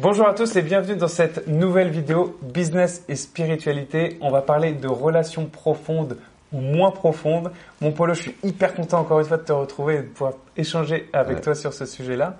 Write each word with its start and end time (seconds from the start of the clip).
Bonjour 0.00 0.26
à 0.26 0.34
tous 0.34 0.56
et 0.56 0.62
bienvenue 0.62 0.96
dans 0.96 1.06
cette 1.06 1.46
nouvelle 1.46 1.88
vidéo 1.88 2.36
Business 2.42 3.04
et 3.08 3.14
spiritualité. 3.14 4.18
On 4.20 4.32
va 4.32 4.42
parler 4.42 4.72
de 4.72 4.88
relations 4.88 5.46
profondes 5.46 6.18
ou 6.52 6.60
moins 6.60 6.90
profondes. 6.90 7.52
Mon 7.80 7.92
Polo, 7.92 8.12
je 8.14 8.22
suis 8.22 8.34
hyper 8.42 8.74
content 8.74 8.98
encore 8.98 9.20
une 9.20 9.26
fois 9.26 9.36
de 9.36 9.44
te 9.44 9.52
retrouver 9.52 9.94
et 9.94 10.02
de 10.02 10.08
pouvoir 10.08 10.32
échanger 10.56 11.08
avec 11.12 11.42
toi 11.42 11.54
sur 11.54 11.72
ce 11.72 11.86
sujet-là. 11.86 12.38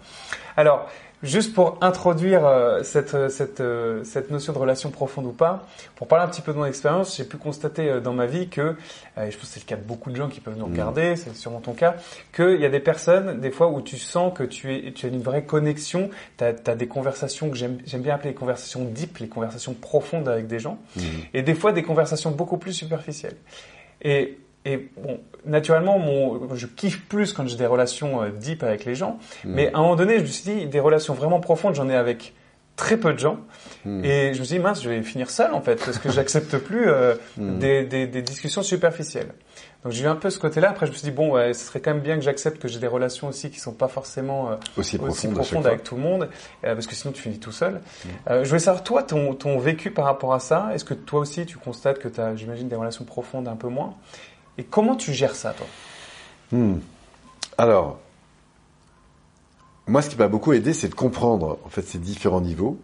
Alors, 0.57 0.91
Juste 1.25 1.55
pour 1.55 1.79
introduire 1.81 2.47
euh, 2.47 2.83
cette, 2.83 3.15
euh, 3.15 3.31
cette, 3.31 3.61
euh, 3.61 4.05
cette 4.05 4.31
notion 4.31 4.53
de 4.53 4.59
relation 4.59 4.91
profonde 4.91 5.25
ou 5.25 5.33
pas, 5.33 5.67
pour 5.97 6.07
parler 6.07 6.27
un 6.27 6.29
petit 6.29 6.43
peu 6.43 6.53
de 6.53 6.59
mon 6.59 6.67
expérience, 6.67 7.17
j'ai 7.17 7.25
pu 7.25 7.39
constater 7.39 7.99
dans 8.03 8.13
ma 8.13 8.27
vie 8.27 8.49
que, 8.49 8.77
et 9.17 9.31
je 9.31 9.37
pense 9.39 9.49
que 9.49 9.55
c'est 9.55 9.61
le 9.61 9.65
cas 9.65 9.77
de 9.77 9.83
beaucoup 9.83 10.11
de 10.11 10.17
gens 10.17 10.29
qui 10.29 10.41
peuvent 10.41 10.59
nous 10.59 10.67
mmh. 10.67 10.73
regarder, 10.73 11.17
c'est 11.17 11.35
sûrement 11.35 11.61
ton 11.61 11.73
cas, 11.73 11.97
qu'il 12.37 12.61
y 12.61 12.67
a 12.67 12.69
des 12.69 12.81
personnes, 12.81 13.41
des 13.41 13.51
fois, 13.51 13.69
où 13.69 13.81
tu 13.81 13.97
sens 13.97 14.35
que 14.37 14.43
tu, 14.43 14.75
es, 14.75 14.93
tu 14.93 15.07
as 15.07 15.09
une 15.09 15.23
vraie 15.23 15.45
connexion, 15.45 16.11
tu 16.37 16.45
as, 16.45 16.53
des 16.53 16.89
conversations 16.89 17.49
que 17.49 17.57
j'aime 17.57 17.79
bien 18.03 18.15
appeler 18.15 18.31
les 18.31 18.37
conversations 18.37 18.85
deep, 18.85 19.19
les 19.19 19.29
conversations 19.29 19.73
profondes 19.73 20.29
avec 20.29 20.47
des 20.47 20.59
gens, 20.59 20.79
mmh. 20.97 21.01
et 21.33 21.43
des 21.43 21.55
fois 21.55 21.73
des 21.73 21.83
conversations 21.83 22.33
beaucoup 22.33 22.59
plus 22.59 22.75
superficielles. 22.75 23.37
Et 24.03 24.39
et 24.65 24.89
bon, 24.97 25.21
naturellement, 25.45 25.99
mon, 25.99 26.55
je 26.55 26.67
kiffe 26.67 27.03
plus 27.07 27.33
quand 27.33 27.47
j'ai 27.47 27.57
des 27.57 27.67
relations 27.67 28.23
euh, 28.23 28.31
deep 28.31 28.63
avec 28.63 28.85
les 28.85 28.95
gens. 28.95 29.19
Hmm. 29.45 29.55
Mais 29.55 29.73
à 29.73 29.79
un 29.79 29.83
moment 29.83 29.97
donné, 29.97 30.17
je 30.17 30.23
me 30.23 30.27
suis 30.27 30.45
dit, 30.45 30.67
des 30.67 30.81
relations 30.81 31.15
vraiment 31.15 31.41
profondes, 31.41 31.75
j'en 31.75 31.89
ai 31.89 31.97
avec 31.97 32.35
très 32.77 32.97
peu 32.97 33.13
de 33.13 33.19
gens. 33.19 33.39
Hmm. 33.85 34.03
Et 34.05 34.33
je 34.33 34.41
me 34.41 34.45
suis 34.45 34.57
dit, 34.57 34.63
mince, 34.63 34.83
je 34.83 34.89
vais 34.89 35.03
finir 35.03 35.29
seul 35.29 35.53
en 35.53 35.61
fait, 35.61 35.77
parce 35.85 35.99
que 35.99 36.11
j'accepte 36.11 36.57
plus 36.57 36.89
euh, 36.89 37.15
hmm. 37.37 37.59
des, 37.59 37.85
des, 37.85 38.07
des, 38.07 38.23
discussions 38.23 38.63
superficielles. 38.63 39.35
Donc 39.85 39.93
j'ai 39.93 40.05
eu 40.05 40.07
un 40.07 40.17
peu 40.17 40.31
ce 40.31 40.39
côté-là. 40.39 40.71
Après, 40.71 40.87
je 40.87 40.93
me 40.93 40.97
suis 40.97 41.05
dit, 41.05 41.15
bon, 41.15 41.33
ouais, 41.33 41.53
ce 41.53 41.67
serait 41.67 41.81
quand 41.81 41.93
même 41.93 42.03
bien 42.03 42.17
que 42.17 42.23
j'accepte 42.23 42.59
que 42.59 42.67
j'ai 42.67 42.79
des 42.79 42.87
relations 42.87 43.29
aussi 43.29 43.51
qui 43.51 43.61
sont 43.61 43.75
pas 43.75 43.89
forcément 43.89 44.51
euh, 44.51 44.57
aussi, 44.79 44.97
profondes, 44.97 45.67
avec 45.67 45.83
tout 45.83 45.97
le 45.97 46.01
monde, 46.01 46.31
parce 46.63 46.87
que 46.87 46.95
sinon 46.95 47.13
tu 47.13 47.21
finis 47.21 47.39
tout 47.39 47.53
seul. 47.53 47.83
je 48.27 48.49
voulais 48.49 48.59
savoir, 48.59 48.83
toi, 48.83 49.03
ton, 49.03 49.35
ton 49.35 49.59
vécu 49.59 49.91
par 49.91 50.07
rapport 50.07 50.33
à 50.33 50.41
ça, 50.41 50.71
est-ce 50.73 50.87
que 50.87 50.95
toi 50.95 51.21
aussi 51.21 51.45
tu 51.45 51.59
constates 51.59 51.99
que 51.99 52.09
tu 52.09 52.19
as, 52.19 52.35
j'imagine, 52.35 52.67
des 52.67 52.77
relations 52.77 53.05
profondes 53.05 53.47
un 53.47 53.57
peu 53.57 53.69
moins? 53.69 53.95
Et 54.59 54.65
comment 54.65 54.97
tu 54.97 55.13
gères 55.13 55.35
ça, 55.35 55.53
toi? 55.53 55.67
Hmm. 56.53 56.79
Alors, 57.59 57.99
moi, 59.87 60.03
ce 60.03 60.11
qui 60.11 60.17
m'a 60.17 60.29
beaucoup 60.29 60.53
aidé, 60.53 60.73
c'est 60.73 60.89
de 60.89 60.95
comprendre 60.95 61.59
en 61.65 61.69
fait 61.69 61.83
ces 61.83 61.99
différents 61.99 62.41
niveaux 62.41 62.79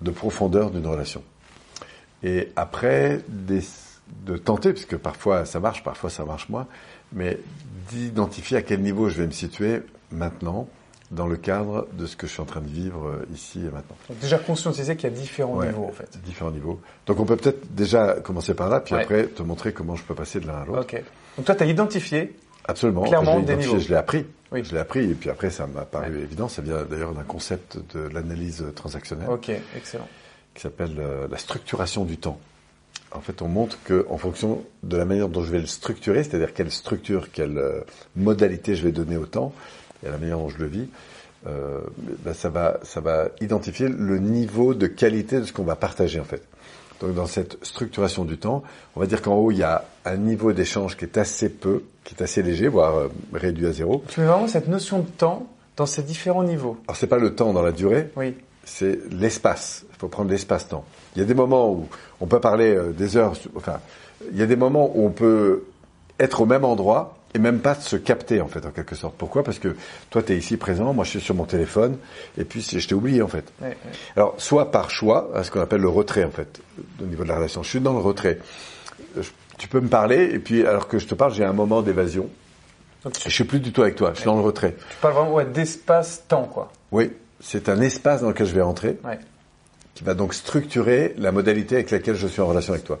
de 0.00 0.10
profondeur 0.10 0.70
d'une 0.70 0.86
relation. 0.86 1.22
Et 2.22 2.52
après, 2.56 3.24
de 3.28 4.36
tenter, 4.36 4.72
puisque 4.72 4.96
parfois 4.96 5.44
ça 5.44 5.60
marche, 5.60 5.82
parfois 5.82 6.10
ça 6.10 6.24
marche 6.24 6.48
moins, 6.48 6.66
mais 7.12 7.38
d'identifier 7.90 8.58
à 8.58 8.62
quel 8.62 8.80
niveau 8.80 9.08
je 9.08 9.16
vais 9.18 9.26
me 9.26 9.32
situer 9.32 9.82
maintenant 10.10 10.68
dans 11.10 11.26
le 11.26 11.36
cadre 11.36 11.88
de 11.92 12.06
ce 12.06 12.16
que 12.16 12.26
je 12.26 12.32
suis 12.32 12.40
en 12.40 12.46
train 12.46 12.60
de 12.60 12.68
vivre 12.68 13.08
euh, 13.08 13.26
ici 13.34 13.58
et 13.58 13.70
maintenant. 13.70 13.96
Donc 14.08 14.18
déjà 14.20 14.38
conscientiser 14.38 14.96
qu'il 14.96 15.10
y 15.10 15.12
a 15.12 15.16
différents 15.16 15.62
niveaux 15.62 15.86
en 15.86 15.92
fait. 15.92 16.18
Différents 16.24 16.52
niveaux. 16.52 16.80
Donc 17.06 17.18
on 17.18 17.24
peut 17.24 17.36
peut-être 17.36 17.74
déjà 17.74 18.14
commencer 18.20 18.54
par 18.54 18.68
là, 18.68 18.80
puis 18.80 18.94
après 18.94 19.26
te 19.26 19.42
montrer 19.42 19.72
comment 19.72 19.96
je 19.96 20.04
peux 20.04 20.14
passer 20.14 20.40
de 20.40 20.46
l'un 20.46 20.62
à 20.62 20.64
l'autre. 20.64 20.80
Ok. 20.82 21.02
Donc 21.36 21.46
toi 21.46 21.54
tu 21.54 21.62
as 21.62 21.66
identifié 21.66 22.36
Absolument. 22.64 23.02
clairement 23.02 23.40
des 23.40 23.56
niveaux. 23.56 23.78
Je 23.78 23.88
l'ai 23.88 23.96
appris. 23.96 24.24
Oui. 24.52 24.64
Je 24.64 24.72
l'ai 24.72 24.80
appris 24.80 25.10
et 25.10 25.14
puis 25.14 25.30
après 25.30 25.50
ça 25.50 25.66
m'a 25.66 25.84
paru 25.84 26.20
évident. 26.20 26.48
Ça 26.48 26.62
vient 26.62 26.84
d'ailleurs 26.84 27.12
d'un 27.12 27.22
concept 27.22 27.78
de 27.94 28.00
l'analyse 28.00 28.64
transactionnelle. 28.74 29.28
Ok, 29.28 29.50
excellent. 29.76 30.08
Qui 30.54 30.62
s'appelle 30.62 30.96
euh, 30.98 31.26
la 31.28 31.38
structuration 31.38 32.04
du 32.04 32.18
temps. 32.18 32.38
En 33.12 33.20
fait, 33.20 33.42
on 33.42 33.48
montre 33.48 33.76
que 33.84 34.06
en 34.08 34.18
fonction 34.18 34.64
de 34.84 34.96
la 34.96 35.04
manière 35.04 35.28
dont 35.28 35.42
je 35.42 35.50
vais 35.50 35.58
le 35.58 35.66
structurer, 35.66 36.22
c'est-à-dire 36.22 36.54
quelle 36.54 36.70
structure, 36.70 37.32
quelle 37.32 37.58
euh, 37.58 37.80
modalité 38.14 38.76
je 38.76 38.84
vais 38.84 38.92
donner 38.92 39.16
au 39.16 39.26
temps, 39.26 39.52
et 40.02 40.08
à 40.08 40.10
la 40.10 40.18
manière 40.18 40.38
dont 40.38 40.48
je 40.48 40.58
le 40.58 40.66
vis, 40.66 40.88
euh, 41.46 41.80
ben 42.24 42.34
ça 42.34 42.50
va 42.50 42.80
ça 42.82 43.00
va 43.00 43.28
identifier 43.40 43.88
le 43.88 44.18
niveau 44.18 44.74
de 44.74 44.86
qualité 44.86 45.40
de 45.40 45.44
ce 45.44 45.52
qu'on 45.52 45.64
va 45.64 45.76
partager 45.76 46.20
en 46.20 46.24
fait. 46.24 46.42
Donc 47.00 47.14
dans 47.14 47.26
cette 47.26 47.64
structuration 47.64 48.26
du 48.26 48.36
temps, 48.36 48.62
on 48.94 49.00
va 49.00 49.06
dire 49.06 49.22
qu'en 49.22 49.36
haut 49.36 49.50
il 49.50 49.58
y 49.58 49.62
a 49.62 49.84
un 50.04 50.16
niveau 50.16 50.52
d'échange 50.52 50.98
qui 50.98 51.06
est 51.06 51.16
assez 51.16 51.48
peu, 51.48 51.84
qui 52.04 52.14
est 52.14 52.22
assez 52.22 52.42
léger, 52.42 52.68
voire 52.68 52.96
euh, 52.96 53.08
réduit 53.32 53.66
à 53.66 53.72
zéro. 53.72 54.04
Tu 54.08 54.20
mets 54.20 54.26
vraiment 54.26 54.48
cette 54.48 54.68
notion 54.68 54.98
de 54.98 55.06
temps 55.06 55.46
dans 55.76 55.86
ces 55.86 56.02
différents 56.02 56.44
niveaux. 56.44 56.76
Alors 56.86 56.96
c'est 56.96 57.06
pas 57.06 57.18
le 57.18 57.34
temps 57.34 57.54
dans 57.54 57.62
la 57.62 57.72
durée, 57.72 58.10
oui. 58.16 58.34
c'est 58.64 58.98
l'espace. 59.10 59.86
Il 59.94 59.96
faut 59.98 60.08
prendre 60.08 60.30
l'espace-temps. 60.30 60.84
Il 61.16 61.20
y 61.20 61.22
a 61.22 61.24
des 61.24 61.34
moments 61.34 61.72
où 61.72 61.88
on 62.20 62.26
peut 62.26 62.40
parler 62.40 62.74
euh, 62.74 62.92
des 62.92 63.16
heures, 63.16 63.32
enfin 63.56 63.80
il 64.30 64.36
y 64.36 64.42
a 64.42 64.46
des 64.46 64.56
moments 64.56 64.92
où 64.94 65.06
on 65.06 65.10
peut 65.10 65.64
être 66.18 66.42
au 66.42 66.46
même 66.46 66.66
endroit 66.66 67.16
et 67.34 67.38
même 67.38 67.60
pas 67.60 67.74
de 67.74 67.82
se 67.82 67.96
capter 67.96 68.40
en 68.40 68.48
fait 68.48 68.64
en 68.66 68.70
quelque 68.70 68.94
sorte. 68.94 69.14
Pourquoi? 69.16 69.42
Parce 69.42 69.58
que 69.58 69.76
toi 70.10 70.22
tu 70.22 70.32
es 70.32 70.36
ici 70.36 70.56
présent, 70.56 70.92
moi 70.92 71.04
je 71.04 71.10
suis 71.10 71.20
sur 71.20 71.34
mon 71.34 71.44
téléphone 71.44 71.98
et 72.36 72.44
puis 72.44 72.60
je 72.60 72.86
t'ai 72.86 72.94
oublié 72.94 73.22
en 73.22 73.28
fait. 73.28 73.52
Alors 74.16 74.34
soit 74.38 74.70
par 74.70 74.90
choix, 74.90 75.30
à 75.34 75.44
ce 75.44 75.50
qu'on 75.50 75.60
appelle 75.60 75.80
le 75.80 75.88
retrait 75.88 76.24
en 76.24 76.30
fait 76.30 76.60
au 77.00 77.06
niveau 77.06 77.22
de 77.22 77.28
la 77.28 77.36
relation. 77.36 77.62
Je 77.62 77.68
suis 77.68 77.80
dans 77.80 77.92
le 77.92 78.00
retrait. 78.00 78.38
tu 79.58 79.68
peux 79.68 79.80
me 79.80 79.88
parler 79.88 80.30
et 80.32 80.38
puis 80.38 80.66
alors 80.66 80.88
que 80.88 80.98
je 80.98 81.06
te 81.06 81.14
parle, 81.14 81.32
j'ai 81.32 81.44
un 81.44 81.52
moment 81.52 81.82
d'évasion. 81.82 82.28
Je 83.24 83.30
suis 83.30 83.44
plus 83.44 83.60
du 83.60 83.72
tout 83.72 83.82
avec 83.82 83.96
toi, 83.96 84.10
je 84.12 84.20
suis 84.20 84.26
dans 84.26 84.36
le 84.36 84.42
retrait. 84.42 84.74
Tu 84.74 84.96
parles 85.00 85.14
vraiment 85.14 85.42
d'espace-temps 85.42 86.44
quoi. 86.52 86.70
Oui, 86.92 87.12
c'est 87.40 87.68
un 87.68 87.80
espace 87.80 88.22
dans 88.22 88.28
lequel 88.28 88.46
je 88.46 88.54
vais 88.54 88.60
entrer. 88.60 88.98
Qui 89.94 90.04
va 90.04 90.14
donc 90.14 90.34
structurer 90.34 91.14
la 91.18 91.30
modalité 91.32 91.76
avec 91.76 91.90
laquelle 91.90 92.14
je 92.16 92.26
suis 92.26 92.40
en 92.40 92.46
relation 92.46 92.72
avec 92.72 92.84
toi. 92.84 93.00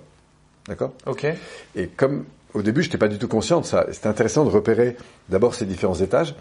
D'accord? 0.66 0.92
Ok. 1.06 1.26
Et 1.74 1.86
comme 1.88 2.24
au 2.54 2.62
début, 2.62 2.82
je 2.82 2.88
n'étais 2.88 2.98
pas 2.98 3.08
du 3.08 3.18
tout 3.18 3.28
conscient 3.28 3.60
de 3.60 3.66
ça. 3.66 3.86
C'était 3.92 4.08
intéressant 4.08 4.44
de 4.44 4.50
repérer 4.50 4.96
d'abord 5.28 5.54
ces 5.54 5.66
différents 5.66 5.98
étages 5.98 6.34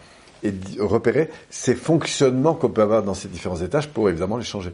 et 0.44 0.52
de 0.52 0.81
repérer 0.81 1.30
ces 1.50 1.75
fonctionnements 1.75 2.53
qu'on 2.53 2.70
peut 2.70 2.81
avoir 2.81 3.03
dans 3.03 3.14
ces 3.14 3.28
différents 3.28 3.62
étages 3.62 3.90
pour 3.90 4.09
évidemment 4.09 4.38
les 4.38 4.46
changer. 4.46 4.74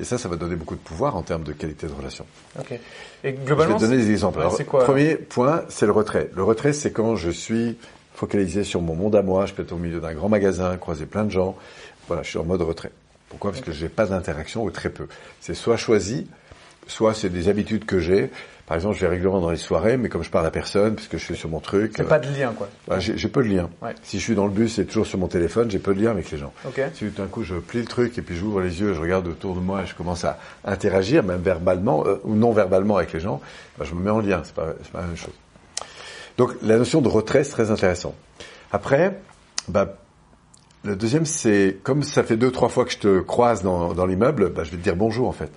Et 0.00 0.04
ça, 0.04 0.18
ça 0.18 0.28
va 0.28 0.36
donner 0.36 0.56
beaucoup 0.56 0.74
de 0.74 0.80
pouvoir 0.80 1.14
en 1.16 1.22
termes 1.22 1.44
de 1.44 1.52
qualité 1.52 1.86
de 1.86 1.92
relation. 1.92 2.26
Ok. 2.58 2.78
Et 3.22 3.32
globalement, 3.32 3.78
je 3.78 3.84
vais 3.84 3.86
te 3.86 3.92
donner 3.92 4.04
des 4.04 4.10
exemples. 4.10 4.40
premier 4.66 5.14
point, 5.14 5.62
c'est 5.68 5.86
le 5.86 5.92
retrait. 5.92 6.30
Le 6.34 6.42
retrait, 6.42 6.72
c'est 6.72 6.90
quand 6.90 7.14
je 7.14 7.30
suis 7.30 7.78
focalisé 8.14 8.64
sur 8.64 8.80
mon 8.80 8.94
monde 8.94 9.14
à 9.14 9.22
moi. 9.22 9.46
Je 9.46 9.54
peux 9.54 9.62
être 9.62 9.72
au 9.72 9.76
milieu 9.76 10.00
d'un 10.00 10.14
grand 10.14 10.28
magasin, 10.28 10.76
croiser 10.76 11.06
plein 11.06 11.24
de 11.24 11.30
gens. 11.30 11.56
Voilà, 12.08 12.22
je 12.22 12.30
suis 12.30 12.38
en 12.38 12.44
mode 12.44 12.62
retrait. 12.62 12.90
Pourquoi? 13.28 13.52
Parce 13.52 13.62
que 13.62 13.72
j'ai 13.72 13.88
pas 13.88 14.06
d'interaction 14.06 14.64
ou 14.64 14.70
très 14.70 14.90
peu. 14.90 15.06
C'est 15.40 15.54
soit 15.54 15.76
choisi, 15.76 16.26
soit 16.86 17.14
c'est 17.14 17.30
des 17.30 17.48
habitudes 17.48 17.84
que 17.84 17.98
j'ai. 17.98 18.30
Par 18.66 18.76
exemple, 18.76 18.96
je 18.96 19.02
vais 19.02 19.08
régulièrement 19.08 19.42
dans 19.42 19.50
les 19.50 19.58
soirées, 19.58 19.98
mais 19.98 20.08
comme 20.08 20.22
je 20.22 20.30
parle 20.30 20.46
à 20.46 20.50
personne, 20.50 20.94
puisque 20.94 21.18
je 21.18 21.24
suis 21.24 21.36
sur 21.36 21.50
mon 21.50 21.60
truc. 21.60 21.92
C'est 21.96 22.08
pas 22.08 22.18
de 22.18 22.28
lien, 22.34 22.54
quoi. 22.56 22.68
Bah, 22.88 22.98
j'ai 22.98 23.28
peu 23.28 23.42
de 23.42 23.48
lien. 23.48 23.68
Si 24.02 24.18
je 24.18 24.24
suis 24.24 24.34
dans 24.34 24.46
le 24.46 24.52
bus 24.52 24.78
et 24.78 24.86
toujours 24.86 25.06
sur 25.06 25.18
mon 25.18 25.28
téléphone, 25.28 25.70
j'ai 25.70 25.78
peu 25.78 25.94
de 25.94 26.02
lien 26.02 26.10
avec 26.12 26.30
les 26.30 26.38
gens. 26.38 26.52
Si 26.94 27.04
tout 27.04 27.22
d'un 27.22 27.28
coup 27.28 27.42
je 27.42 27.56
plie 27.56 27.80
le 27.80 27.86
truc 27.86 28.16
et 28.16 28.22
puis 28.22 28.36
j'ouvre 28.36 28.60
les 28.60 28.80
yeux, 28.80 28.94
je 28.94 29.00
regarde 29.00 29.28
autour 29.28 29.54
de 29.54 29.60
moi 29.60 29.82
et 29.82 29.86
je 29.86 29.94
commence 29.94 30.24
à 30.24 30.38
interagir, 30.64 31.22
même 31.22 31.42
verbalement 31.42 32.06
euh, 32.06 32.16
ou 32.24 32.34
non 32.34 32.52
verbalement 32.52 32.96
avec 32.96 33.12
les 33.12 33.20
gens, 33.20 33.40
bah, 33.78 33.84
je 33.86 33.94
me 33.94 34.00
mets 34.00 34.10
en 34.10 34.20
lien. 34.20 34.40
C'est 34.44 34.54
pas, 34.54 34.72
pas 34.92 35.00
la 35.00 35.06
même 35.08 35.16
chose. 35.16 35.34
Donc 36.38 36.52
la 36.62 36.78
notion 36.78 37.02
de 37.02 37.08
retrait, 37.08 37.44
c'est 37.44 37.52
très 37.52 37.70
intéressant. 37.70 38.14
Après, 38.72 39.20
bah, 39.68 39.98
le 40.84 40.96
deuxième, 40.96 41.26
c'est 41.26 41.78
comme 41.82 42.02
ça 42.02 42.22
fait 42.22 42.36
deux, 42.36 42.50
trois 42.50 42.68
fois 42.70 42.84
que 42.84 42.92
je 42.92 42.98
te 42.98 43.20
croise 43.20 43.62
dans, 43.62 43.92
dans 43.92 44.06
l'immeuble, 44.06 44.50
bah, 44.50 44.64
je 44.64 44.70
vais 44.70 44.78
te 44.78 44.82
dire 44.82 44.96
bonjour 44.96 45.28
en 45.28 45.32
fait. 45.32 45.50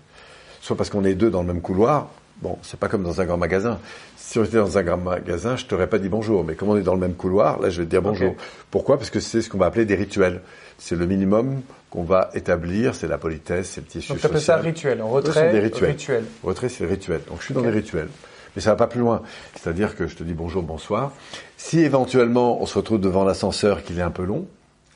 Soit 0.60 0.76
parce 0.76 0.90
qu'on 0.90 1.06
est 1.06 1.16
deux 1.16 1.30
dans 1.30 1.42
le 1.42 1.48
même 1.48 1.62
couloir, 1.62 2.10
Bon, 2.42 2.58
c'est 2.62 2.80
pas 2.80 2.88
comme 2.88 3.04
dans 3.04 3.20
un 3.20 3.26
grand 3.26 3.38
magasin. 3.38 3.80
Si 4.16 4.38
on 4.38 4.44
était 4.44 4.58
dans 4.58 4.78
un 4.78 4.84
grand 4.84 4.98
magasin, 4.98 5.56
je 5.56 5.66
t'aurais 5.66 5.88
pas 5.88 5.98
dit 5.98 6.10
bonjour. 6.10 6.44
Mais 6.44 6.54
comme 6.54 6.70
on 6.70 6.78
est 6.78 6.84
dans 6.84 6.94
le 6.94 7.00
même 7.00 7.16
couloir, 7.16 7.60
là, 7.60 7.70
je 7.70 7.80
vais 7.82 7.86
te 7.86 7.90
dire 7.90 8.02
bonjour. 8.02 8.36
Pourquoi? 8.70 8.98
Parce 8.98 9.10
que 9.10 9.20
c'est 9.20 9.42
ce 9.42 9.50
qu'on 9.50 9.58
va 9.58 9.66
appeler 9.66 9.86
des 9.86 9.96
rituels. 9.96 10.42
C'est 10.78 10.96
le 10.96 11.08
minimum 11.08 11.62
qu'on 11.90 12.04
va 12.04 12.30
établir, 12.36 12.94
c'est 12.94 13.08
la 13.08 13.18
politesse, 13.18 13.72
c'est 13.72 13.82
le 13.82 13.88
tissu 13.88 14.14
Donc, 14.14 14.22
tu 14.22 14.40
ça 14.40 14.58
rituel. 14.58 15.02
En 15.02 15.08
retrait, 15.08 15.52
des 15.52 15.60
rituels. 15.60 16.26
Retrait, 16.44 16.70
c'est 16.70 16.84
le 16.84 16.90
rituel. 16.90 17.22
Donc, 17.28 17.40
je 17.40 17.46
suis 17.46 17.54
dans 17.56 17.62
les 17.62 17.72
rituels. 17.72 18.10
Mais 18.56 18.62
ça 18.62 18.72
va 18.72 18.76
pas 18.76 18.88
plus 18.88 19.00
loin. 19.00 19.24
C'est-à-dire 19.56 19.96
que 19.96 20.06
je 20.06 20.16
te 20.16 20.24
dis 20.24 20.34
bonjour, 20.34 20.62
bonsoir. 20.62 21.12
Si 21.58 21.80
éventuellement 21.80 22.62
on 22.62 22.66
se 22.68 22.78
retrouve 22.78 23.00
devant 23.00 23.24
l'ascenseur 23.24 23.84
qu'il 23.84 23.98
est 23.98 24.04
un 24.04 24.12
peu 24.12 24.24
long, 24.24 24.46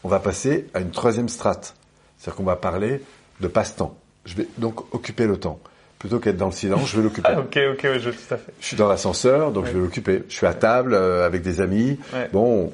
on 0.03 0.09
va 0.09 0.19
passer 0.19 0.67
à 0.73 0.79
une 0.79 0.91
troisième 0.91 1.29
strate. 1.29 1.76
C'est-à-dire 2.17 2.38
qu'on 2.38 2.43
va 2.43 2.55
parler 2.55 3.02
de 3.40 3.47
passe-temps. 3.47 3.96
Je 4.26 4.35
vais 4.35 4.47
donc 4.59 4.93
occuper 4.93 5.26
le 5.26 5.38
temps 5.38 5.59
plutôt 6.02 6.20
qu'être 6.20 6.38
dans 6.38 6.48
le 6.48 6.52
silence, 6.52 6.90
je 6.90 6.98
vais 6.98 7.03
l'occuper. 7.08 7.30
Ah, 7.32 7.40
ok, 7.40 7.59
ok, 7.74 7.88
je 8.00 8.09
tout 8.09 8.34
à 8.34 8.38
fait. 8.38 8.52
Je 8.59 8.66
suis 8.66 8.76
dans 8.76 8.88
l'ascenseur, 8.88 9.52
donc 9.52 9.68
je 9.68 9.72
vais 9.72 9.80
l'occuper. 9.80 10.24
Je 10.30 10.34
suis 10.34 10.48
à 10.48 10.56
table 10.56 10.96
euh, 10.96 11.28
avec 11.28 11.44
des 11.44 11.62
amis. 11.62 12.00
Bon, 12.34 12.74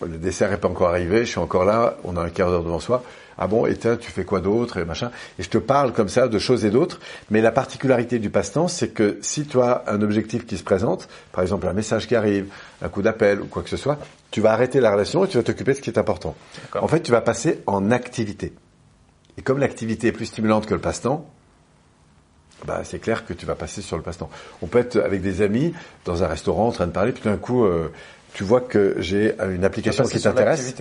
le 0.00 0.16
dessert 0.16 0.48
n'est 0.48 0.56
pas 0.56 0.68
encore 0.68 0.88
arrivé, 0.88 1.24
je 1.24 1.30
suis 1.30 1.40
encore 1.40 1.64
là, 1.64 1.96
on 2.04 2.16
a 2.16 2.22
un 2.22 2.28
quart 2.28 2.50
d'heure 2.50 2.62
devant 2.62 2.78
soi. 2.78 3.02
Ah 3.36 3.48
bon, 3.48 3.66
et 3.66 3.76
tu 3.76 4.12
fais 4.12 4.24
quoi 4.24 4.40
d'autre 4.40 4.76
et 4.76 4.84
machin. 4.84 5.10
Et 5.40 5.42
je 5.42 5.48
te 5.48 5.58
parle 5.58 5.92
comme 5.92 6.08
ça 6.08 6.28
de 6.28 6.38
choses 6.38 6.64
et 6.64 6.70
d'autres. 6.70 7.00
Mais 7.30 7.40
la 7.40 7.50
particularité 7.50 8.20
du 8.20 8.30
passe-temps, 8.30 8.68
c'est 8.68 8.90
que 8.90 9.18
si 9.22 9.44
tu 9.44 9.60
as 9.60 9.82
un 9.88 10.00
objectif 10.00 10.46
qui 10.46 10.56
se 10.56 10.62
présente, 10.62 11.08
par 11.32 11.42
exemple 11.42 11.66
un 11.66 11.72
message 11.72 12.06
qui 12.06 12.14
arrive, 12.14 12.46
un 12.80 12.88
coup 12.88 13.02
d'appel 13.02 13.40
ou 13.40 13.46
quoi 13.46 13.64
que 13.64 13.70
ce 13.70 13.76
soit, 13.76 13.98
tu 14.30 14.40
vas 14.40 14.52
arrêter 14.52 14.78
la 14.78 14.92
relation 14.92 15.24
et 15.24 15.28
tu 15.28 15.36
vas 15.36 15.42
t'occuper 15.42 15.72
de 15.72 15.78
ce 15.78 15.82
qui 15.82 15.90
est 15.90 15.98
important. 15.98 16.36
En 16.80 16.86
fait, 16.86 17.00
tu 17.00 17.10
vas 17.10 17.22
passer 17.22 17.60
en 17.66 17.90
activité. 17.90 18.52
Et 19.36 19.42
comme 19.42 19.58
l'activité 19.58 20.08
est 20.08 20.12
plus 20.12 20.26
stimulante 20.26 20.66
que 20.66 20.74
le 20.74 20.80
passe-temps, 20.80 21.26
bah, 22.66 22.82
c'est 22.84 22.98
clair 22.98 23.24
que 23.26 23.32
tu 23.32 23.46
vas 23.46 23.54
passer 23.54 23.82
sur 23.82 23.96
le 23.96 24.02
passe-temps. 24.02 24.30
On 24.62 24.66
peut 24.66 24.78
être 24.78 24.96
avec 24.98 25.20
des 25.20 25.42
amis 25.42 25.74
dans 26.04 26.22
un 26.22 26.26
restaurant 26.26 26.68
en 26.68 26.72
train 26.72 26.86
de 26.86 26.92
parler, 26.92 27.12
puis 27.12 27.22
d'un 27.24 27.36
coup, 27.36 27.64
euh, 27.64 27.88
tu 28.34 28.44
vois 28.44 28.60
que 28.60 28.96
j'ai 28.98 29.34
une 29.40 29.64
application 29.64 30.04
qui 30.04 30.20
t'intéresse. 30.20 30.74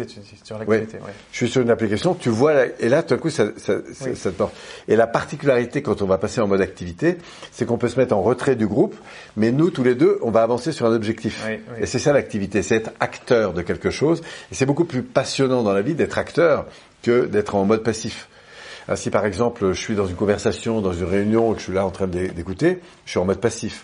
Sur 0.44 0.57
l'activité, 0.57 0.98
oui. 1.01 1.12
Je 1.31 1.38
suis 1.38 1.50
sur 1.50 1.62
une 1.62 1.69
application, 1.69 2.13
tu 2.13 2.30
vois, 2.30 2.66
et 2.80 2.88
là, 2.88 3.04
tout 3.04 3.13
à 3.13 3.18
coup, 3.18 3.30
ça, 3.30 3.48
ça, 3.57 3.75
ça, 3.94 4.31
te 4.31 4.36
porte. 4.36 4.54
Et 4.88 4.95
la 4.95 5.07
particularité 5.07 5.81
quand 5.81 6.01
on 6.01 6.06
va 6.06 6.18
passer 6.18 6.39
en 6.39 6.48
mode 6.48 6.62
activité, 6.62 7.18
c'est 7.51 7.66
qu'on 7.66 7.78
peut 7.78 7.89
se 7.89 8.00
mettre 8.00 8.16
en 8.16 8.22
retrait 8.22 8.56
du 8.56 8.68
groupe, 8.68 8.95
mais 9.36 9.51
nous, 9.51 9.69
tous 9.69 9.83
les 9.83 9.95
deux, 9.95 10.18
on 10.22 10.31
va 10.31 10.44
avancer 10.44 10.72
sur 10.72 10.86
un 10.86 10.94
objectif. 10.94 11.45
Et 11.80 11.86
c'est 11.86 12.00
ça 12.00 12.13
l'activité, 12.13 12.63
c'est 12.63 12.75
être 12.75 12.92
acteur 13.00 13.54
de 13.54 13.62
quelque 13.62 13.89
chose. 13.89 14.22
Et 14.51 14.56
c'est 14.56 14.66
beaucoup 14.66 14.86
plus 14.86 15.04
passionnant 15.04 15.63
dans 15.63 15.74
la 15.74 15.81
vie 15.81 15.94
d'être 15.94 16.18
acteur 16.18 16.66
que 17.04 17.25
d'être 17.25 17.56
en 17.56 17.66
mode 17.66 17.83
passif. 17.83 18.30
Si 18.95 19.09
par 19.09 19.25
exemple, 19.25 19.73
je 19.73 19.79
suis 19.79 19.95
dans 19.95 20.07
une 20.07 20.15
conversation, 20.15 20.81
dans 20.81 20.93
une 20.93 21.05
réunion, 21.05 21.53
que 21.53 21.59
je 21.59 21.65
suis 21.65 21.73
là 21.73 21.85
en 21.85 21.91
train 21.91 22.07
d'écouter, 22.07 22.79
je 23.05 23.11
suis 23.11 23.19
en 23.19 23.25
mode 23.25 23.39
passif. 23.39 23.83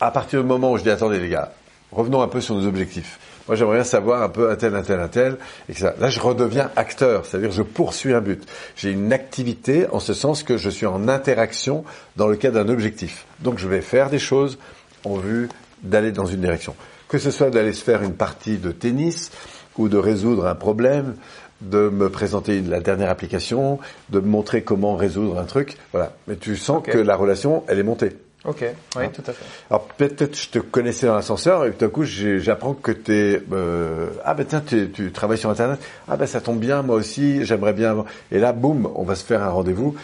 À 0.00 0.10
partir 0.10 0.40
du 0.40 0.46
moment 0.46 0.72
où 0.72 0.78
je 0.78 0.82
dis, 0.82 0.90
attendez 0.90 1.18
les 1.18 1.28
gars, 1.28 1.52
revenons 1.92 2.22
un 2.22 2.28
peu 2.28 2.40
sur 2.40 2.54
nos 2.54 2.66
objectifs. 2.66 3.18
Moi, 3.48 3.56
j'aimerais 3.56 3.76
bien 3.76 3.84
savoir 3.84 4.22
un 4.22 4.28
peu 4.28 4.50
un 4.50 4.56
tel, 4.56 4.74
un 4.76 4.82
tel, 4.82 5.00
un 5.00 5.08
tel, 5.08 5.38
et 5.70 5.72
ça. 5.72 5.94
Là, 5.98 6.10
je 6.10 6.20
redeviens 6.20 6.70
acteur, 6.76 7.24
c'est-à-dire 7.24 7.50
je 7.50 7.62
poursuis 7.62 8.12
un 8.12 8.20
but. 8.20 8.46
J'ai 8.76 8.90
une 8.90 9.10
activité 9.10 9.86
en 9.90 10.00
ce 10.00 10.12
sens 10.12 10.42
que 10.42 10.58
je 10.58 10.68
suis 10.68 10.84
en 10.84 11.08
interaction 11.08 11.82
dans 12.16 12.28
le 12.28 12.36
cadre 12.36 12.62
d'un 12.62 12.70
objectif. 12.70 13.24
Donc, 13.40 13.58
je 13.58 13.66
vais 13.66 13.80
faire 13.80 14.10
des 14.10 14.18
choses 14.18 14.58
en 15.04 15.16
vue 15.16 15.48
d'aller 15.82 16.12
dans 16.12 16.26
une 16.26 16.42
direction. 16.42 16.74
Que 17.08 17.16
ce 17.16 17.30
soit 17.30 17.48
d'aller 17.48 17.72
se 17.72 17.82
faire 17.82 18.02
une 18.02 18.12
partie 18.12 18.58
de 18.58 18.70
tennis 18.70 19.30
ou 19.78 19.88
de 19.88 19.96
résoudre 19.96 20.46
un 20.46 20.54
problème, 20.54 21.14
de 21.60 21.88
me 21.88 22.08
présenter 22.08 22.60
la 22.60 22.80
dernière 22.80 23.10
application, 23.10 23.78
de 24.10 24.20
me 24.20 24.28
montrer 24.28 24.62
comment 24.62 24.96
résoudre 24.96 25.38
un 25.38 25.44
truc. 25.44 25.76
Voilà. 25.92 26.12
Mais 26.26 26.36
tu 26.36 26.56
sens 26.56 26.82
que 26.84 26.98
la 26.98 27.16
relation, 27.16 27.64
elle 27.68 27.78
est 27.78 27.84
montée. 27.84 28.16
Ok, 28.44 28.58
oui, 28.62 29.02
hein 29.04 29.10
tout 29.12 29.22
à 29.26 29.32
fait. 29.32 29.44
Alors 29.68 29.84
peut-être 29.86 30.38
je 30.38 30.48
te 30.48 30.58
connaissais 30.60 31.06
dans 31.08 31.16
l'ascenseur 31.16 31.66
et 31.66 31.72
tout 31.72 31.84
à 31.84 31.88
coup 31.88 32.04
j'apprends 32.04 32.72
que 32.72 32.92
es, 32.92 33.42
euh, 33.52 34.06
ah 34.24 34.34
ben 34.34 34.46
tiens 34.46 34.62
tu, 34.64 34.90
tu, 34.90 35.10
travailles 35.10 35.38
sur 35.38 35.50
internet 35.50 35.80
ah 36.06 36.16
ben 36.16 36.24
ça 36.24 36.40
tombe 36.40 36.60
bien 36.60 36.82
moi 36.82 36.94
aussi 36.94 37.44
j'aimerais 37.44 37.72
bien 37.72 38.04
et 38.30 38.38
là 38.38 38.52
boum 38.52 38.88
on 38.94 39.02
va 39.02 39.16
se 39.16 39.24
faire 39.24 39.42
un 39.42 39.50
rendez-vous 39.50 39.96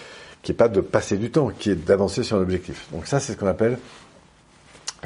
qui 0.43 0.51
est 0.51 0.55
pas 0.55 0.67
de 0.67 0.81
passer 0.81 1.17
du 1.17 1.31
temps 1.31 1.53
qui 1.57 1.71
est 1.71 1.77
d'avancer 1.77 2.25
sur 2.25 2.37
un 2.37 2.41
objectif 2.41 2.89
donc 2.93 3.07
ça 3.07 3.21
c'est 3.21 3.35
ce 3.35 3.39
qu'on 3.39 3.47
appelle 3.47 3.79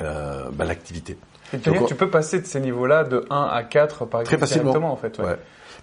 euh, 0.01 0.49
bah, 0.53 0.65
l'activité. 0.65 1.17
Et 1.53 1.59
tu, 1.59 1.71
tu 1.87 1.95
peux 1.95 2.11
passer 2.11 2.41
de 2.41 2.47
ces 2.47 2.61
niveaux-là 2.61 3.05
de 3.05 3.25
1 3.31 3.43
à 3.43 3.63
4 3.63 4.05
par 4.05 4.21
exemple 4.21 4.37
très 4.37 4.47
facilement 4.47 4.93
en 4.93 4.97
fait. 4.97 5.19
Ouais. 5.19 5.37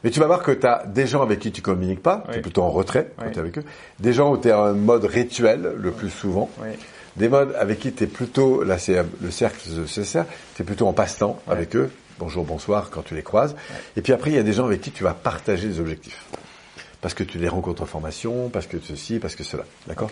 Mais 0.05 0.11
tu 0.11 0.21
vas 0.21 0.27
voir 0.27 0.43
que 0.43 0.51
tu 0.51 0.65
as 0.65 0.85
des 0.85 1.07
gens 1.07 1.21
avec 1.23 1.39
qui 1.39 1.51
tu 1.51 1.61
communiques 1.61 2.01
pas, 2.01 2.23
tu 2.31 2.37
es 2.37 2.41
plutôt 2.41 2.61
en 2.61 2.69
retrait 2.69 3.11
quand 3.17 3.25
tu 3.31 3.37
es 3.37 3.39
avec 3.39 3.57
eux, 3.57 3.65
des 3.99 4.13
gens 4.13 4.31
où 4.31 4.37
tu 4.37 4.47
es 4.47 4.53
en 4.53 4.73
mode 4.73 5.03
rituel 5.03 5.73
le 5.77 5.91
plus 5.91 6.09
souvent. 6.09 6.49
Oui 6.61 6.69
des 7.15 7.29
modes 7.29 7.55
avec 7.57 7.79
qui 7.79 7.91
tu 7.93 8.03
es 8.03 8.07
plutôt, 8.07 8.63
là 8.63 8.77
c'est 8.77 8.97
le 9.21 9.31
cercle 9.31 9.59
c'est 9.87 10.03
ça, 10.03 10.25
tu 10.55 10.61
es 10.61 10.65
plutôt 10.65 10.87
en 10.87 10.93
passe-temps 10.93 11.39
avec 11.47 11.75
eux, 11.75 11.89
bonjour, 12.19 12.43
bonsoir 12.43 12.89
quand 12.89 13.03
tu 13.03 13.15
les 13.15 13.23
croises. 13.23 13.55
Et 13.95 14.01
puis 14.01 14.13
après, 14.13 14.31
il 14.31 14.35
y 14.35 14.39
a 14.39 14.43
des 14.43 14.53
gens 14.53 14.65
avec 14.65 14.81
qui 14.81 14.91
tu 14.91 15.03
vas 15.03 15.13
partager 15.13 15.67
des 15.67 15.79
objectifs. 15.79 16.23
Parce 17.01 17.13
que 17.13 17.23
tu 17.23 17.37
les 17.37 17.47
rencontres 17.47 17.83
en 17.83 17.85
formation, 17.85 18.49
parce 18.49 18.65
que 18.67 18.77
ceci, 18.79 19.19
parce 19.19 19.35
que 19.35 19.43
cela. 19.43 19.63
D'accord 19.87 20.09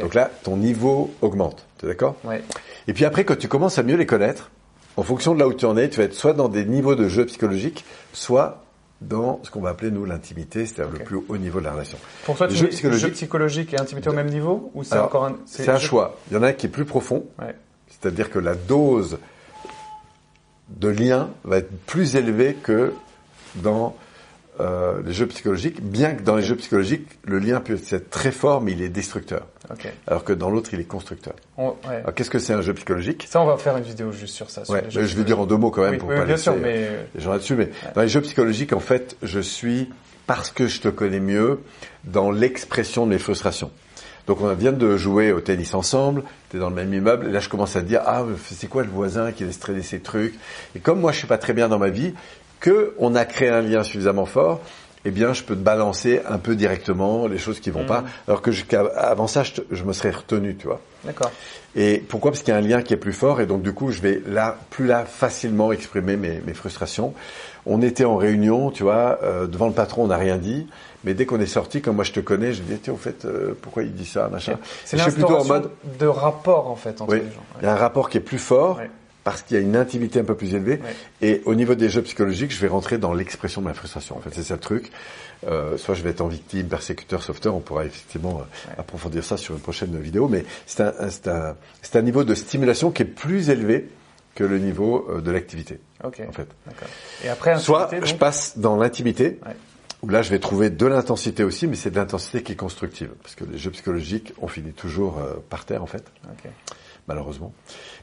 Donc 0.00 0.14
là, 0.14 0.30
ton 0.44 0.56
niveau 0.56 1.12
augmente. 1.20 1.66
Tu 1.78 1.86
es 1.86 1.88
d'accord 1.88 2.16
ouais. 2.24 2.42
Et 2.86 2.92
puis 2.92 3.04
après, 3.04 3.24
quand 3.24 3.36
tu 3.36 3.48
commences 3.48 3.78
à 3.78 3.82
mieux 3.82 3.96
les 3.96 4.06
connaître, 4.06 4.50
en 4.96 5.02
fonction 5.02 5.34
de 5.34 5.40
là 5.40 5.48
où 5.48 5.52
tu 5.52 5.66
en 5.66 5.76
es, 5.76 5.90
tu 5.90 5.98
vas 5.98 6.04
être 6.04 6.14
soit 6.14 6.32
dans 6.32 6.48
des 6.48 6.64
niveaux 6.64 6.94
de 6.94 7.08
jeu 7.08 7.26
psychologique, 7.26 7.84
soit 8.12 8.62
dans 9.00 9.40
ce 9.42 9.50
qu'on 9.50 9.60
va 9.60 9.70
appeler, 9.70 9.90
nous, 9.90 10.04
l'intimité, 10.04 10.66
c'est-à-dire 10.66 10.98
le 10.98 11.04
plus 11.04 11.18
haut 11.28 11.36
niveau 11.36 11.60
de 11.60 11.64
la 11.64 11.72
relation. 11.72 11.98
Pour 12.24 12.36
toi, 12.36 12.48
tu 12.48 12.54
jeu 12.54 12.68
psychologique, 12.68 13.12
psychologique 13.12 13.74
et 13.74 13.80
intimité 13.80 14.08
au 14.08 14.14
même 14.14 14.30
niveau 14.30 14.70
ou 14.74 14.84
c'est 14.84 14.98
encore 14.98 15.26
un... 15.26 15.36
C'est 15.44 15.68
un 15.68 15.78
choix. 15.78 16.18
Il 16.30 16.34
y 16.34 16.36
en 16.36 16.42
a 16.42 16.48
un 16.48 16.52
qui 16.52 16.66
est 16.66 16.70
plus 16.70 16.86
profond, 16.86 17.26
ouais. 17.38 17.54
c'est-à-dire 17.88 18.30
que 18.30 18.38
la 18.38 18.54
dose 18.54 19.18
de 20.70 20.88
lien 20.88 21.30
va 21.44 21.58
être 21.58 21.70
plus 21.86 22.16
élevée 22.16 22.54
que 22.54 22.92
dans 23.56 23.94
euh, 24.60 25.00
les 25.04 25.12
jeux 25.12 25.26
psychologiques, 25.26 25.82
bien 25.82 26.14
que 26.14 26.22
dans 26.22 26.36
les 26.36 26.42
jeux 26.42 26.56
psychologiques, 26.56 27.06
le 27.24 27.38
lien 27.38 27.60
peut 27.60 27.78
être 27.90 28.10
très 28.10 28.32
fort, 28.32 28.60
mais 28.60 28.72
il 28.72 28.82
est 28.82 28.88
destructeur. 28.88 29.46
Alors 30.06 30.24
que 30.24 30.32
dans 30.32 30.50
l'autre, 30.50 30.70
il 30.72 30.80
est 30.80 30.84
constructeur. 30.84 31.34
Alors 31.58 32.14
qu'est-ce 32.14 32.30
que 32.30 32.38
c'est 32.38 32.52
un 32.52 32.62
jeu 32.62 32.74
psychologique? 32.74 33.26
Ça, 33.28 33.40
on 33.40 33.46
va 33.46 33.56
faire 33.56 33.76
une 33.76 33.84
vidéo 33.84 34.12
juste 34.12 34.34
sur 34.34 34.50
ça. 34.50 34.64
Sur 34.64 34.76
je 34.90 35.16
vais 35.16 35.24
dire 35.24 35.40
en 35.40 35.46
deux 35.46 35.56
mots 35.56 35.70
quand 35.70 35.82
même 35.82 35.98
pour 35.98 36.08
pas 36.08 36.24
laisser 36.24 36.50
mais... 36.60 36.90
les 37.14 37.20
gens 37.20 37.32
là-dessus. 37.32 37.54
Mais 37.54 37.70
dans 37.94 38.02
les 38.02 38.08
jeux 38.08 38.20
psychologiques, 38.22 38.72
en 38.72 38.80
fait, 38.80 39.16
je 39.22 39.40
suis 39.40 39.90
parce 40.26 40.50
que 40.50 40.66
je 40.66 40.80
te 40.80 40.88
connais 40.88 41.20
mieux 41.20 41.60
dans 42.04 42.30
l'expression 42.30 43.06
de 43.06 43.10
mes 43.10 43.18
frustrations. 43.18 43.70
Donc 44.26 44.40
on 44.40 44.52
vient 44.54 44.72
de 44.72 44.96
jouer 44.96 45.30
au 45.30 45.40
tennis 45.40 45.72
ensemble, 45.74 46.24
tu 46.50 46.56
es 46.56 46.60
dans 46.60 46.68
le 46.68 46.74
même 46.74 46.92
immeuble, 46.92 47.28
et 47.28 47.30
là 47.30 47.38
je 47.38 47.48
commence 47.48 47.76
à 47.76 47.80
te 47.80 47.86
dire, 47.86 48.02
ah 48.04 48.24
c'est 48.44 48.66
quoi 48.66 48.82
le 48.82 48.88
voisin 48.88 49.30
qui 49.30 49.44
laisse 49.44 49.60
traîner 49.60 49.82
ses 49.82 50.00
trucs? 50.00 50.34
Et 50.74 50.80
comme 50.80 51.00
moi 51.00 51.12
je 51.12 51.18
suis 51.18 51.28
pas 51.28 51.38
très 51.38 51.52
bien 51.52 51.68
dans 51.68 51.78
ma 51.78 51.90
vie, 51.90 52.12
que 52.60 52.94
on 52.98 53.14
a 53.14 53.24
créé 53.24 53.48
un 53.48 53.62
lien 53.62 53.82
suffisamment 53.82 54.26
fort, 54.26 54.60
eh 55.06 55.12
bien, 55.12 55.32
je 55.32 55.44
peux 55.44 55.54
te 55.54 55.60
balancer 55.60 56.20
un 56.28 56.38
peu 56.38 56.56
directement 56.56 57.28
les 57.28 57.38
choses 57.38 57.60
qui 57.60 57.70
vont 57.70 57.86
pas, 57.86 58.00
mm. 58.00 58.06
alors 58.26 58.42
que 58.42 58.50
avant 58.96 59.28
ça, 59.28 59.44
je, 59.44 59.84
me 59.84 59.92
serais 59.92 60.10
retenu, 60.10 60.56
tu 60.56 60.66
vois. 60.66 60.80
D'accord. 61.04 61.30
Et 61.76 61.98
pourquoi? 61.98 62.32
Parce 62.32 62.42
qu'il 62.42 62.52
y 62.52 62.56
a 62.56 62.58
un 62.58 62.62
lien 62.62 62.82
qui 62.82 62.92
est 62.92 62.96
plus 62.96 63.12
fort, 63.12 63.40
et 63.40 63.46
donc 63.46 63.62
du 63.62 63.72
coup, 63.72 63.92
je 63.92 64.00
vais 64.00 64.20
là 64.26 64.56
plus 64.70 64.86
là 64.86 65.04
facilement 65.04 65.70
exprimer 65.70 66.16
mes, 66.16 66.54
frustrations. 66.54 67.14
On 67.66 67.82
était 67.82 68.04
en 68.04 68.16
réunion, 68.16 68.72
tu 68.72 68.82
vois, 68.82 69.20
euh, 69.22 69.46
devant 69.46 69.68
le 69.68 69.74
patron, 69.74 70.04
on 70.04 70.06
n'a 70.08 70.16
rien 70.16 70.38
dit, 70.38 70.66
mais 71.04 71.14
dès 71.14 71.24
qu'on 71.24 71.38
est 71.38 71.46
sorti, 71.46 71.80
comme 71.80 71.94
moi 71.94 72.04
je 72.04 72.12
te 72.12 72.20
connais, 72.20 72.52
je 72.52 72.62
dis 72.62 72.76
tiens, 72.78 72.94
au 72.94 72.96
fait, 72.96 73.24
euh, 73.26 73.56
pourquoi 73.62 73.84
il 73.84 73.94
dit 73.94 74.06
ça, 74.06 74.28
machin. 74.28 74.58
C'est 74.84 74.96
plutôt 75.12 75.36
en 75.36 75.44
mode 75.44 75.70
de 76.00 76.06
rapport 76.06 76.68
en 76.68 76.76
fait 76.76 77.00
entre 77.00 77.14
les 77.14 77.20
gens. 77.20 77.44
Il 77.60 77.64
y 77.64 77.68
a 77.68 77.72
un 77.72 77.76
rapport 77.76 78.10
qui 78.10 78.18
est 78.18 78.20
plus 78.20 78.38
fort 78.38 78.80
parce 79.26 79.42
qu'il 79.42 79.56
y 79.56 79.58
a 79.58 79.62
une 79.62 79.74
intimité 79.74 80.20
un 80.20 80.24
peu 80.24 80.36
plus 80.36 80.54
élevée. 80.54 80.78
Et 81.20 81.42
au 81.46 81.56
niveau 81.56 81.74
des 81.74 81.88
jeux 81.88 82.02
psychologiques, 82.02 82.52
je 82.52 82.60
vais 82.60 82.68
rentrer 82.68 82.96
dans 82.96 83.12
l'expression 83.12 83.60
de 83.60 83.66
ma 83.66 83.74
frustration. 83.74 84.16
En 84.16 84.20
fait, 84.20 84.30
c'est 84.32 84.44
ça 84.44 84.54
le 84.54 84.60
truc. 84.60 84.92
Euh, 85.48 85.76
soit 85.76 85.96
je 85.96 86.04
vais 86.04 86.10
être 86.10 86.20
en 86.20 86.28
victime, 86.28 86.68
persécuteur, 86.68 87.24
sauveteur. 87.24 87.52
On 87.56 87.58
pourra 87.58 87.86
effectivement 87.86 88.40
euh, 88.40 88.74
approfondir 88.78 89.24
ça 89.24 89.36
sur 89.36 89.54
une 89.56 89.60
prochaine 89.60 90.00
vidéo. 90.00 90.28
Mais 90.28 90.44
c'est 90.64 90.84
un, 90.84 90.92
un, 91.00 91.56
un, 91.92 92.02
niveau 92.02 92.22
de 92.22 92.36
stimulation 92.36 92.92
qui 92.92 93.02
est 93.02 93.04
plus 93.04 93.50
élevé 93.50 93.88
que 94.36 94.44
le 94.44 94.60
niveau 94.60 95.04
euh, 95.10 95.20
de 95.20 95.32
l'activité. 95.32 95.80
Ok. 96.04 96.22
En 96.28 96.30
fait. 96.30 96.46
Et 97.24 97.28
après, 97.28 97.58
soit 97.58 97.90
je 98.04 98.14
passe 98.14 98.58
dans 98.58 98.76
l'intimité. 98.76 99.40
Où 100.02 100.08
là, 100.08 100.22
je 100.22 100.30
vais 100.30 100.38
trouver 100.38 100.70
de 100.70 100.86
l'intensité 100.86 101.42
aussi, 101.42 101.66
mais 101.66 101.74
c'est 101.74 101.90
de 101.90 101.96
l'intensité 101.96 102.44
qui 102.44 102.52
est 102.52 102.56
constructive, 102.56 103.08
parce 103.22 103.34
que 103.34 103.44
les 103.44 103.56
jeux 103.56 103.70
psychologiques, 103.70 104.34
on 104.42 104.46
finit 104.46 104.72
toujours 104.74 105.18
euh, 105.18 105.42
par 105.48 105.64
terre 105.64 105.82
en 105.82 105.86
fait. 105.86 106.04
Okay 106.38 106.50
malheureusement. 107.08 107.52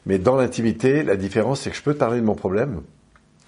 Mais 0.05 0.17
dans 0.17 0.35
l'intimité, 0.35 1.03
la 1.03 1.15
différence, 1.15 1.61
c'est 1.61 1.69
que 1.69 1.75
je 1.75 1.81
peux 1.81 1.93
te 1.93 1.99
parler 1.99 2.19
de 2.19 2.25
mon 2.25 2.35
problème, 2.35 2.81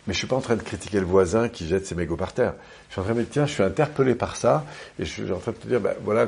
mais 0.08 0.14
je 0.14 0.20
suis 0.20 0.28
pas 0.28 0.36
en 0.36 0.42
train 0.42 0.56
de 0.56 0.62
critiquer 0.62 1.00
le 1.00 1.06
voisin 1.06 1.50
qui 1.50 1.68
jette 1.68 1.86
ses 1.88 1.96
mégots 1.96 2.16
par 2.16 2.34
terre. 2.34 2.54
Je 2.90 2.94
suis 2.94 3.02
en 3.02 3.04
train 3.06 3.14
de 3.14 3.20
me 3.20 3.24
dire, 3.24 3.32
tiens, 3.32 3.46
je 3.46 3.54
suis 3.54 3.64
interpellé 3.64 4.16
par 4.16 4.36
ça, 4.36 4.66
et 5.00 5.06
je 5.06 5.12
suis 5.12 5.32
en 5.32 5.40
train 5.40 5.52
de 5.52 5.58
te 5.58 5.68
dire, 5.68 5.82
ben 5.82 5.96
voilà, 6.04 6.28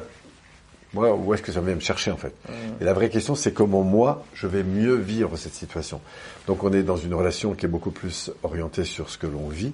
moi, 0.94 1.14
où 1.14 1.34
est-ce 1.34 1.44
que 1.44 1.52
ça 1.52 1.62
vient 1.62 1.76
me 1.76 1.82
chercher 1.82 2.12
en 2.12 2.18
fait? 2.18 2.34
Mmh. 2.48 2.82
Et 2.82 2.86
la 2.86 2.94
vraie 2.94 3.10
question, 3.10 3.36
c'est 3.36 3.52
comment 3.52 3.84
moi, 3.84 4.26
je 4.34 4.48
vais 4.48 4.64
mieux 4.64 4.96
vivre 4.96 5.36
cette 5.38 5.54
situation? 5.54 6.02
Donc 6.48 6.64
on 6.64 6.72
est 6.72 6.84
dans 6.84 6.98
une 6.98 7.14
relation 7.14 7.54
qui 7.54 7.66
est 7.66 7.70
beaucoup 7.70 7.92
plus 7.92 8.32
orientée 8.42 8.86
sur 8.86 9.10
ce 9.10 9.18
que 9.18 9.28
l'on 9.28 9.50
vit 9.50 9.74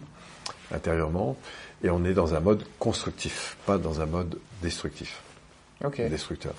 intérieurement, 0.74 1.38
et 1.84 1.90
on 1.92 2.04
est 2.04 2.14
dans 2.14 2.34
un 2.34 2.40
mode 2.40 2.64
constructif, 2.80 3.58
pas 3.66 3.78
dans 3.78 4.02
un 4.02 4.06
mode 4.08 4.40
destructif, 4.62 5.22
okay. 5.84 6.10
destructeur. 6.10 6.56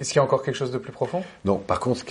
Est-ce 0.00 0.10
qu'il 0.10 0.16
y 0.16 0.20
a 0.20 0.22
encore 0.22 0.42
quelque 0.42 0.54
chose 0.54 0.70
de 0.70 0.78
plus 0.78 0.92
profond? 0.92 1.22
Non, 1.44 1.56
par 1.56 1.80
contre, 1.80 1.98
ce 2.00 2.04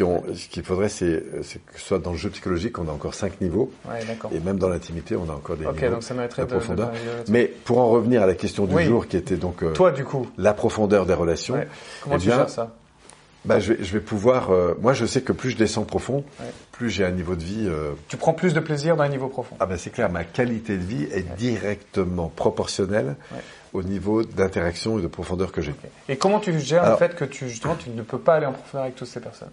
qu'il 0.48 0.64
faudrait, 0.64 0.90
c'est 0.90 1.24
que 1.24 1.80
ce 1.80 1.88
soit 1.88 2.00
dans 2.00 2.12
le 2.12 2.18
jeu 2.18 2.30
psychologique, 2.30 2.78
on 2.80 2.88
a 2.88 2.92
encore 2.92 3.14
cinq 3.14 3.40
niveaux. 3.42 3.72
Ouais, 3.88 4.00
et 4.32 4.40
même 4.40 4.58
dans 4.58 4.70
l'intimité, 4.70 5.16
on 5.16 5.30
a 5.30 5.34
encore 5.34 5.56
des 5.56 5.66
okay, 5.66 5.84
niveaux 5.84 5.96
donc 5.96 6.04
ça 6.04 6.14
de, 6.14 6.46
profondeur. 6.46 6.92
Mais 7.30 7.46
pour 7.46 7.80
en 7.80 7.90
revenir 7.90 8.22
à 8.22 8.26
la 8.26 8.36
question 8.36 8.66
du 8.66 8.84
jour, 8.84 9.08
qui 9.08 9.18
était 9.18 9.38
donc 9.38 9.64
euh, 9.64 9.74
toi, 9.74 9.92
du 9.92 10.04
coup, 10.04 10.28
la 10.38 10.54
profondeur 10.54 11.06
des 11.06 11.14
relations. 11.14 11.56
Ouais. 11.56 11.68
Comment 12.02 12.18
eh 12.18 12.20
tu 12.20 12.26
gères 12.26 12.50
ça? 12.50 12.76
Bah, 13.48 13.60
je, 13.60 13.74
vais, 13.74 13.84
je 13.84 13.94
vais 13.94 14.00
pouvoir. 14.00 14.52
Euh, 14.52 14.76
moi, 14.82 14.94
je 14.94 15.06
sais 15.06 15.22
que 15.22 15.32
plus 15.32 15.52
je 15.52 15.58
descends 15.58 15.84
profond, 15.84 16.24
plus 16.72 16.90
j'ai 16.90 17.06
un 17.06 17.12
niveau 17.12 17.36
de 17.36 17.44
vie. 17.44 17.66
Euh, 17.68 17.94
tu 18.08 18.18
prends 18.18 18.34
plus 18.34 18.54
de 18.54 18.60
plaisir 18.60 18.96
dans 18.98 19.04
un 19.04 19.10
niveau 19.10 19.28
profond. 19.28 19.56
Ah 19.60 19.66
ben 19.66 19.78
c'est 19.78 19.90
clair. 19.90 20.12
Ma 20.12 20.24
qualité 20.24 20.78
de 20.78 20.84
vie 20.84 21.04
est 21.12 21.36
directement 21.38 22.28
proportionnelle 22.30 23.16
au 23.74 23.84
niveau 23.84 24.24
d'interaction 24.24 25.00
et 25.00 25.02
de 25.02 25.08
profondeur 25.08 25.52
que 25.52 25.62
j'ai. 25.62 25.74
Et 26.10 26.18
comment 26.18 26.40
tu 26.40 26.58
gères 26.60 26.90
le 26.90 26.98
fait 26.98 27.16
que 27.16 27.26
tu 27.26 27.50
justement 27.50 27.76
tu 27.76 27.90
ne 27.90 28.02
peux 28.02 28.20
pas 28.20 28.36
aller 28.36 28.46
en 28.46 28.54
profondeur 28.54 28.84
avec 28.84 28.96
toutes 28.96 29.08
ces 29.08 29.20
personnes? 29.20 29.52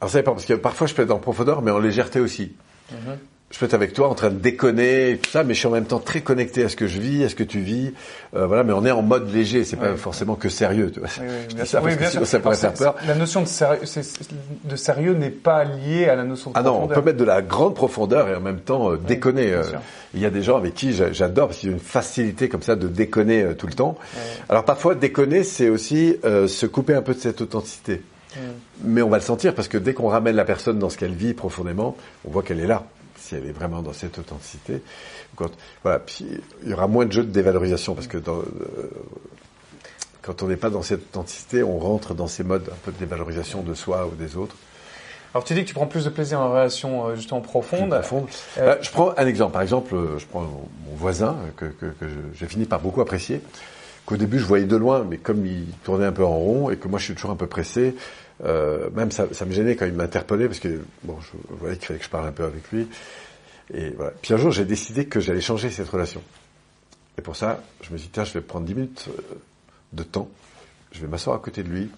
Alors 0.00 0.10
ça 0.10 0.18
dépend 0.18 0.32
parce 0.32 0.46
que 0.46 0.54
parfois 0.54 0.86
je 0.86 0.94
peux 0.94 1.02
être 1.02 1.10
en 1.10 1.18
profondeur, 1.18 1.62
mais 1.62 1.70
en 1.70 1.78
légèreté 1.78 2.20
aussi. 2.20 2.52
Mhm 2.90 3.18
je 3.50 3.58
peux 3.58 3.66
être 3.66 3.74
avec 3.74 3.92
toi 3.92 4.08
en 4.08 4.14
train 4.14 4.30
de 4.30 4.38
déconner 4.38 5.10
et 5.10 5.18
tout 5.18 5.30
ça, 5.30 5.42
mais 5.42 5.54
je 5.54 5.58
suis 5.58 5.66
en 5.66 5.72
même 5.72 5.84
temps 5.84 5.98
très 5.98 6.20
connecté 6.20 6.62
à 6.62 6.68
ce 6.68 6.76
que 6.76 6.86
je 6.86 7.00
vis, 7.00 7.24
à 7.24 7.28
ce 7.28 7.34
que 7.34 7.42
tu 7.42 7.58
vis. 7.58 7.92
Euh, 8.36 8.46
voilà, 8.46 8.62
mais 8.62 8.72
on 8.72 8.86
est 8.86 8.92
en 8.92 9.02
mode 9.02 9.32
léger, 9.34 9.64
c'est 9.64 9.76
pas 9.76 9.96
forcément 9.96 10.36
que 10.36 10.48
sérieux. 10.48 10.92
Tu 10.92 11.00
vois. 11.00 11.08
Oui, 11.18 11.26
oui, 11.26 11.54
bien 11.56 11.64
ça, 11.64 11.80
sûr. 12.10 12.26
ça 12.26 12.38
pourrait 12.38 12.56
faire 12.56 12.74
peur. 12.74 12.94
La 13.06 13.16
notion 13.16 13.42
de 13.42 13.48
sérieux, 13.48 13.80
de 14.64 14.76
sérieux 14.76 15.14
n'est 15.14 15.30
pas 15.30 15.64
liée 15.64 16.08
à 16.08 16.14
la 16.14 16.22
notion 16.22 16.52
de 16.52 16.58
ah 16.58 16.62
non, 16.62 16.84
on 16.84 16.86
peut 16.86 17.02
mettre 17.02 17.18
de 17.18 17.24
la 17.24 17.42
grande 17.42 17.74
profondeur 17.74 18.28
et 18.28 18.36
en 18.36 18.40
même 18.40 18.60
temps 18.60 18.92
euh, 18.92 18.96
déconner. 18.96 19.52
Euh, 19.52 19.64
il 20.14 20.20
y 20.20 20.26
a 20.26 20.30
des 20.30 20.42
gens 20.42 20.56
avec 20.56 20.74
qui 20.74 20.92
j'adore 20.92 21.48
parce 21.48 21.58
qu'il 21.58 21.70
y 21.70 21.72
a 21.72 21.74
une 21.74 21.82
facilité 21.82 22.48
comme 22.48 22.62
ça 22.62 22.76
de 22.76 22.86
déconner 22.86 23.42
euh, 23.42 23.54
tout 23.54 23.66
le 23.66 23.74
temps. 23.74 23.96
Alors 24.48 24.64
parfois 24.64 24.94
déconner, 24.94 25.42
c'est 25.42 25.68
aussi 25.68 26.16
se 26.22 26.66
couper 26.66 26.94
un 26.94 27.02
peu 27.02 27.14
de 27.14 27.20
cette 27.20 27.40
authenticité. 27.40 28.02
Mais 28.84 29.02
on 29.02 29.08
va 29.08 29.16
le 29.16 29.24
sentir 29.24 29.54
parce 29.54 29.66
que 29.66 29.76
dès 29.76 29.92
qu'on 29.92 30.08
ramène 30.08 30.36
la 30.36 30.44
personne 30.44 30.78
dans 30.78 30.88
ce 30.88 30.96
qu'elle 30.96 31.14
vit 31.14 31.34
profondément, 31.34 31.96
on 32.24 32.30
voit 32.30 32.44
qu'elle 32.44 32.60
est 32.60 32.66
là 32.66 32.84
si 33.30 33.36
elle 33.36 33.46
est 33.46 33.52
vraiment 33.52 33.80
dans 33.82 33.92
cette 33.92 34.18
authenticité. 34.18 34.82
Quand, 35.36 35.50
voilà, 35.82 36.00
puis 36.00 36.26
il 36.64 36.68
y 36.68 36.72
aura 36.72 36.88
moins 36.88 37.06
de 37.06 37.12
jeux 37.12 37.22
de 37.22 37.30
dévalorisation 37.30 37.94
parce 37.94 38.08
que 38.08 38.18
dans, 38.18 38.38
euh, 38.38 38.44
quand 40.20 40.42
on 40.42 40.48
n'est 40.48 40.56
pas 40.56 40.70
dans 40.70 40.82
cette 40.82 41.00
authenticité, 41.00 41.62
on 41.62 41.78
rentre 41.78 42.14
dans 42.14 42.26
ces 42.26 42.42
modes 42.42 42.68
un 42.70 42.78
peu 42.84 42.90
de 42.90 42.98
dévalorisation 42.98 43.62
de 43.62 43.74
soi 43.74 44.06
ou 44.06 44.16
des 44.16 44.36
autres. 44.36 44.56
Alors 45.32 45.44
tu 45.44 45.54
dis 45.54 45.62
que 45.62 45.68
tu 45.68 45.74
prends 45.74 45.86
plus 45.86 46.04
de 46.04 46.10
plaisir 46.10 46.40
en 46.40 46.50
relation 46.50 47.06
euh, 47.06 47.14
justement 47.14 47.40
profonde. 47.40 47.90
profonde. 47.90 48.26
Euh, 48.58 48.76
je 48.80 48.90
prends 48.90 49.14
un 49.16 49.26
exemple. 49.26 49.52
Par 49.52 49.62
exemple, 49.62 49.94
je 50.18 50.26
prends 50.26 50.42
mon 50.42 50.96
voisin 50.96 51.36
que, 51.56 51.66
que, 51.66 51.86
que 51.86 52.06
j'ai 52.34 52.46
fini 52.46 52.64
par 52.64 52.80
beaucoup 52.80 53.00
apprécier. 53.00 53.40
Qu'au 54.06 54.16
début 54.16 54.40
je 54.40 54.44
voyais 54.44 54.64
de 54.64 54.76
loin, 54.76 55.06
mais 55.08 55.18
comme 55.18 55.46
il 55.46 55.66
tournait 55.84 56.06
un 56.06 56.12
peu 56.12 56.24
en 56.24 56.36
rond 56.36 56.70
et 56.70 56.76
que 56.78 56.88
moi 56.88 56.98
je 56.98 57.04
suis 57.04 57.14
toujours 57.14 57.30
un 57.30 57.36
peu 57.36 57.46
pressé, 57.46 57.94
euh, 58.44 58.90
même 58.90 59.10
ça, 59.10 59.26
ça, 59.32 59.44
me 59.44 59.52
gênait 59.52 59.76
quand 59.76 59.86
il 59.86 59.92
m'interpellait 59.92 60.46
parce 60.46 60.60
que 60.60 60.80
bon, 61.04 61.18
je, 61.20 61.30
voyais 61.56 61.76
qu'il 61.76 61.86
fallait 61.86 61.98
que 61.98 62.04
je 62.04 62.10
parle 62.10 62.26
un 62.26 62.32
peu 62.32 62.44
avec 62.44 62.70
lui. 62.70 62.88
Et 63.72 63.90
voilà. 63.90 64.12
Puis 64.22 64.34
un 64.34 64.36
jour, 64.36 64.50
j'ai 64.50 64.64
décidé 64.64 65.06
que 65.06 65.20
j'allais 65.20 65.40
changer 65.40 65.70
cette 65.70 65.88
relation. 65.88 66.22
Et 67.18 67.22
pour 67.22 67.36
ça, 67.36 67.62
je 67.82 67.92
me 67.92 67.98
suis 67.98 68.06
dit, 68.06 68.12
tiens, 68.12 68.24
je 68.24 68.32
vais 68.32 68.40
prendre 68.40 68.66
10 68.66 68.74
minutes 68.74 69.08
euh, 69.08 69.34
de 69.92 70.02
temps, 70.02 70.28
je 70.92 71.00
vais 71.00 71.06
m'asseoir 71.06 71.36
à 71.36 71.38
côté 71.38 71.62
de 71.62 71.68
lui, 71.68 71.90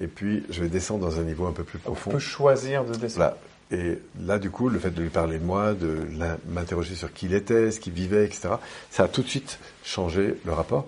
et 0.00 0.06
puis 0.06 0.44
je 0.50 0.62
vais 0.62 0.68
descendre 0.68 1.00
dans 1.00 1.18
un 1.18 1.24
niveau 1.24 1.46
un 1.46 1.52
peu 1.52 1.64
plus 1.64 1.78
profond. 1.78 2.10
On 2.10 2.14
peut 2.14 2.20
choisir 2.20 2.84
de 2.84 2.94
descendre. 2.94 3.34
Et 3.72 3.98
là, 4.20 4.38
du 4.38 4.50
coup, 4.50 4.68
le 4.68 4.80
fait 4.80 4.90
de 4.90 5.00
lui 5.00 5.10
parler 5.10 5.38
de 5.38 5.44
moi, 5.44 5.74
de 5.74 6.08
m'interroger 6.48 6.96
sur 6.96 7.12
qui 7.12 7.26
il 7.26 7.34
était, 7.34 7.70
ce 7.70 7.78
qu'il 7.78 7.92
vivait, 7.92 8.24
etc., 8.24 8.48
ça 8.90 9.04
a 9.04 9.08
tout 9.08 9.22
de 9.22 9.28
suite 9.28 9.60
changé 9.84 10.34
le 10.44 10.52
rapport. 10.52 10.86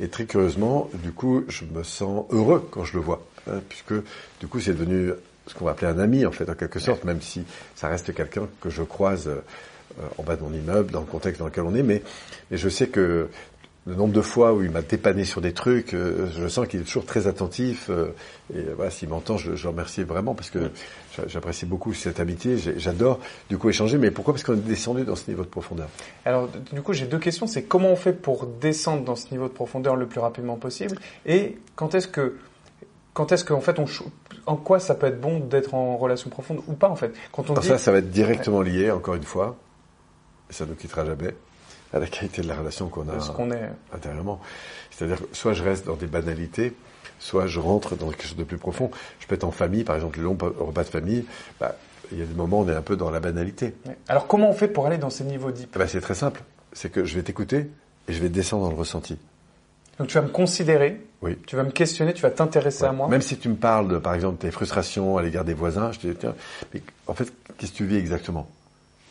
Et 0.00 0.08
très 0.08 0.24
curieusement, 0.24 0.88
du 0.94 1.12
coup, 1.12 1.44
je 1.48 1.64
me 1.66 1.82
sens 1.82 2.24
heureux 2.30 2.66
quand 2.70 2.84
je 2.84 2.94
le 2.94 3.00
vois, 3.00 3.22
hein, 3.48 3.60
puisque 3.68 3.94
du 4.40 4.46
coup, 4.48 4.60
c'est 4.60 4.74
devenu 4.74 5.12
ce 5.46 5.54
qu'on 5.54 5.64
va 5.64 5.72
appeler 5.72 5.90
un 5.90 5.98
ami, 5.98 6.24
en 6.24 6.32
fait, 6.32 6.48
en 6.48 6.54
quelque 6.54 6.78
sorte, 6.78 7.04
même 7.04 7.20
si 7.20 7.44
ça 7.74 7.88
reste 7.88 8.14
quelqu'un 8.14 8.48
que 8.60 8.70
je 8.70 8.82
croise 8.82 9.28
euh, 9.28 9.40
en 10.18 10.22
bas 10.22 10.36
de 10.36 10.42
mon 10.42 10.52
immeuble, 10.52 10.92
dans 10.92 11.00
le 11.00 11.06
contexte 11.06 11.40
dans 11.40 11.46
lequel 11.46 11.64
on 11.64 11.74
est, 11.74 11.82
mais, 11.82 12.02
mais 12.50 12.56
je 12.56 12.68
sais 12.68 12.88
que 12.88 13.28
le 13.84 13.96
nombre 13.96 14.12
de 14.12 14.20
fois 14.20 14.52
où 14.52 14.62
il 14.62 14.70
m'a 14.70 14.82
dépanné 14.82 15.24
sur 15.24 15.40
des 15.40 15.52
trucs, 15.52 15.92
euh, 15.92 16.28
je 16.38 16.46
sens 16.46 16.68
qu'il 16.68 16.80
est 16.80 16.84
toujours 16.84 17.04
très 17.04 17.26
attentif. 17.26 17.90
Euh, 17.90 18.14
et 18.54 18.62
voilà, 18.76 18.92
s'il 18.92 19.08
m'entend, 19.08 19.36
je, 19.36 19.56
je 19.56 19.64
le 19.64 19.70
remercie 19.70 20.04
vraiment 20.04 20.34
parce 20.34 20.50
que 20.50 20.70
j'apprécie 21.26 21.66
beaucoup 21.66 21.92
cette 21.92 22.20
amitié. 22.20 22.56
J'adore 22.76 23.18
du 23.50 23.58
coup 23.58 23.68
échanger. 23.70 23.98
Mais 23.98 24.12
pourquoi? 24.12 24.34
Parce 24.34 24.44
qu'on 24.44 24.54
est 24.54 24.68
descendu 24.68 25.02
dans 25.02 25.16
ce 25.16 25.28
niveau 25.28 25.42
de 25.42 25.48
profondeur. 25.48 25.88
Alors 26.24 26.48
du 26.72 26.80
coup, 26.80 26.92
j'ai 26.92 27.06
deux 27.06 27.18
questions. 27.18 27.48
C'est 27.48 27.64
comment 27.64 27.90
on 27.90 27.96
fait 27.96 28.12
pour 28.12 28.46
descendre 28.46 29.02
dans 29.02 29.16
ce 29.16 29.32
niveau 29.32 29.48
de 29.48 29.52
profondeur 29.52 29.96
le 29.96 30.06
plus 30.06 30.20
rapidement 30.20 30.56
possible? 30.56 30.96
Et 31.26 31.58
quand 31.74 31.96
est-ce 31.96 32.06
que 32.06 32.36
quand 33.14 33.32
est-ce 33.32 33.44
qu'en 33.44 33.60
fait 33.60 33.78
on 33.78 33.84
en 34.46 34.56
quoi 34.56 34.80
ça 34.80 34.94
peut 34.94 35.06
être 35.06 35.20
bon 35.20 35.38
d'être 35.40 35.74
en 35.74 35.96
relation 35.96 36.30
profonde 36.30 36.60
ou 36.66 36.72
pas 36.72 36.88
en 36.88 36.96
fait? 36.96 37.12
Quand 37.32 37.48
on 37.50 37.54
dit... 37.54 37.66
ça, 37.66 37.78
ça 37.78 37.92
va 37.92 37.98
être 37.98 38.10
directement 38.10 38.62
lié 38.62 38.90
encore 38.90 39.14
une 39.14 39.22
fois. 39.22 39.56
Et 40.50 40.52
ça 40.52 40.64
ne 40.64 40.70
nous 40.70 40.76
quittera 40.76 41.04
jamais 41.04 41.34
à 41.92 41.98
la 41.98 42.06
qualité 42.06 42.42
de 42.42 42.48
la 42.48 42.56
relation 42.56 42.88
qu'on 42.88 43.08
a 43.08 43.14
intérieurement. 43.94 44.40
C'est-à-dire, 44.90 45.18
soit 45.32 45.52
je 45.52 45.62
reste 45.62 45.86
dans 45.86 45.96
des 45.96 46.06
banalités, 46.06 46.74
soit 47.18 47.46
je 47.46 47.60
rentre 47.60 47.96
dans 47.96 48.08
quelque 48.08 48.24
chose 48.24 48.36
de 48.36 48.44
plus 48.44 48.58
profond. 48.58 48.90
Je 49.20 49.26
peux 49.26 49.34
être 49.34 49.44
en 49.44 49.50
famille, 49.50 49.84
par 49.84 49.96
exemple, 49.96 50.18
le 50.18 50.24
long 50.24 50.36
repas 50.40 50.84
de 50.84 50.88
famille, 50.88 51.24
bah, 51.60 51.76
il 52.10 52.18
y 52.18 52.22
a 52.22 52.26
des 52.26 52.34
moments 52.34 52.60
où 52.60 52.64
on 52.64 52.68
est 52.68 52.74
un 52.74 52.82
peu 52.82 52.96
dans 52.96 53.10
la 53.10 53.20
banalité. 53.20 53.74
Alors 54.08 54.26
comment 54.26 54.50
on 54.50 54.54
fait 54.54 54.68
pour 54.68 54.86
aller 54.86 54.98
dans 54.98 55.10
ces 55.10 55.24
niveaux 55.24 55.50
deep? 55.50 55.76
Bah, 55.78 55.86
C'est 55.86 56.00
très 56.00 56.14
simple. 56.14 56.42
C'est 56.72 56.90
que 56.90 57.04
je 57.04 57.14
vais 57.14 57.22
t'écouter 57.22 57.70
et 58.08 58.12
je 58.12 58.20
vais 58.20 58.28
descendre 58.28 58.64
dans 58.64 58.70
le 58.70 58.76
ressenti. 58.76 59.18
Donc 59.98 60.08
tu 60.08 60.14
vas 60.14 60.22
me 60.22 60.30
considérer, 60.30 61.00
oui. 61.22 61.38
tu 61.46 61.56
vas 61.56 61.62
me 61.62 61.70
questionner, 61.70 62.12
tu 62.12 62.22
vas 62.22 62.30
t'intéresser 62.30 62.84
à 62.84 62.92
moi. 62.92 63.08
Même 63.08 63.22
si 63.22 63.36
tu 63.36 63.48
me 63.48 63.56
parles, 63.56 63.88
de, 63.88 63.98
par 63.98 64.14
exemple, 64.14 64.38
tes 64.38 64.50
frustrations 64.50 65.16
à 65.16 65.22
l'égard 65.22 65.44
des 65.44 65.54
voisins, 65.54 65.92
je 65.92 66.00
te 66.00 66.06
dis, 66.06 66.14
tiens, 66.14 66.34
mais 66.74 66.82
en 67.06 67.14
fait, 67.14 67.32
qu'est-ce 67.56 67.72
que 67.72 67.76
tu 67.76 67.86
vis 67.86 67.96
exactement? 67.96 68.48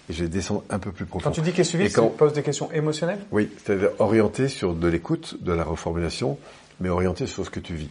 Et 0.10 0.14
je 0.14 0.24
vais 0.24 0.30
descendre 0.30 0.64
un 0.70 0.80
peu 0.80 0.92
plus 0.92 1.06
profond. 1.06 1.30
Quand 1.30 1.32
tu 1.34 1.42
dis 1.42 1.54
qu'est-ce 1.54 1.78
que 1.78 1.88
tu 1.88 2.18
poses 2.18 2.34
des 2.34 2.44
questions 2.44 2.72
émotionnelles? 2.72 3.20
Oui, 3.32 3.50
c'est-à-dire 3.64 3.90
orienté 4.00 4.48
sur 4.48 4.74
de 4.74 4.88
l'écoute, 4.88 5.42
de 5.42 5.54
la 5.54 5.64
reformulation, 5.64 6.38
mais 6.80 6.90
orienté 6.90 7.28
sur 7.28 7.46
ce 7.46 7.50
que 7.50 7.60
tu 7.60 7.76
vis. 7.76 7.90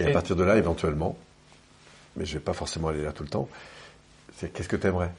Et, 0.00 0.06
à 0.06 0.10
partir 0.10 0.36
de 0.36 0.44
là, 0.44 0.56
éventuellement, 0.56 1.16
mais 2.16 2.24
je 2.24 2.34
vais 2.34 2.40
pas 2.40 2.52
forcément 2.52 2.88
aller 2.88 3.02
là 3.02 3.12
tout 3.12 3.22
le 3.22 3.28
temps, 3.28 3.48
c'est 4.36 4.52
qu'est-ce 4.52 4.68
que 4.68 4.76
tu 4.76 4.86
aimerais 4.86 5.10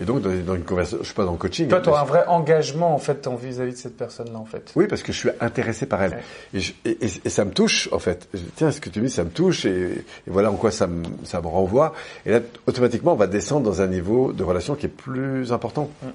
et 0.00 0.04
donc, 0.04 0.20
dans, 0.20 0.54
une 0.54 0.64
conversation, 0.64 0.98
je 1.00 1.06
suis 1.06 1.14
pas 1.14 1.24
dans 1.24 1.32
le 1.32 1.38
coaching. 1.38 1.68
Toi, 1.68 1.80
tu 1.80 1.88
auras 1.88 2.02
un 2.02 2.04
vrai 2.04 2.26
engagement, 2.26 2.94
en 2.94 2.98
fait, 2.98 3.26
vis-à-vis 3.40 3.72
de 3.72 3.78
cette 3.78 3.96
personne-là, 3.96 4.38
en 4.38 4.44
fait. 4.44 4.72
Oui, 4.76 4.86
parce 4.86 5.02
que 5.02 5.12
je 5.12 5.18
suis 5.18 5.30
intéressé 5.40 5.86
par 5.86 6.02
elle. 6.02 6.18
Et, 6.52 6.60
et, 6.84 6.98
et, 7.02 7.28
ça 7.30 7.44
me 7.44 7.52
touche, 7.52 7.88
en 7.92 7.98
fait. 7.98 8.28
Tiens, 8.56 8.70
ce 8.70 8.80
que 8.80 8.90
tu 8.90 9.00
me 9.00 9.06
dis, 9.06 9.12
ça 9.12 9.24
me 9.24 9.30
touche, 9.30 9.64
et, 9.64 10.04
voilà 10.26 10.50
en 10.50 10.56
quoi 10.56 10.70
ça 10.70 10.86
me, 10.86 11.02
ça 11.24 11.40
me 11.40 11.46
renvoie. 11.46 11.94
Et 12.26 12.30
là, 12.30 12.40
automatiquement, 12.66 13.12
on 13.12 13.16
va 13.16 13.26
descendre 13.26 13.64
dans 13.64 13.80
un 13.80 13.86
niveau 13.86 14.32
de 14.32 14.44
relation 14.44 14.74
qui 14.74 14.86
est 14.86 14.90
plus 14.90 15.52
important. 15.52 15.88
Mm. 16.02 16.08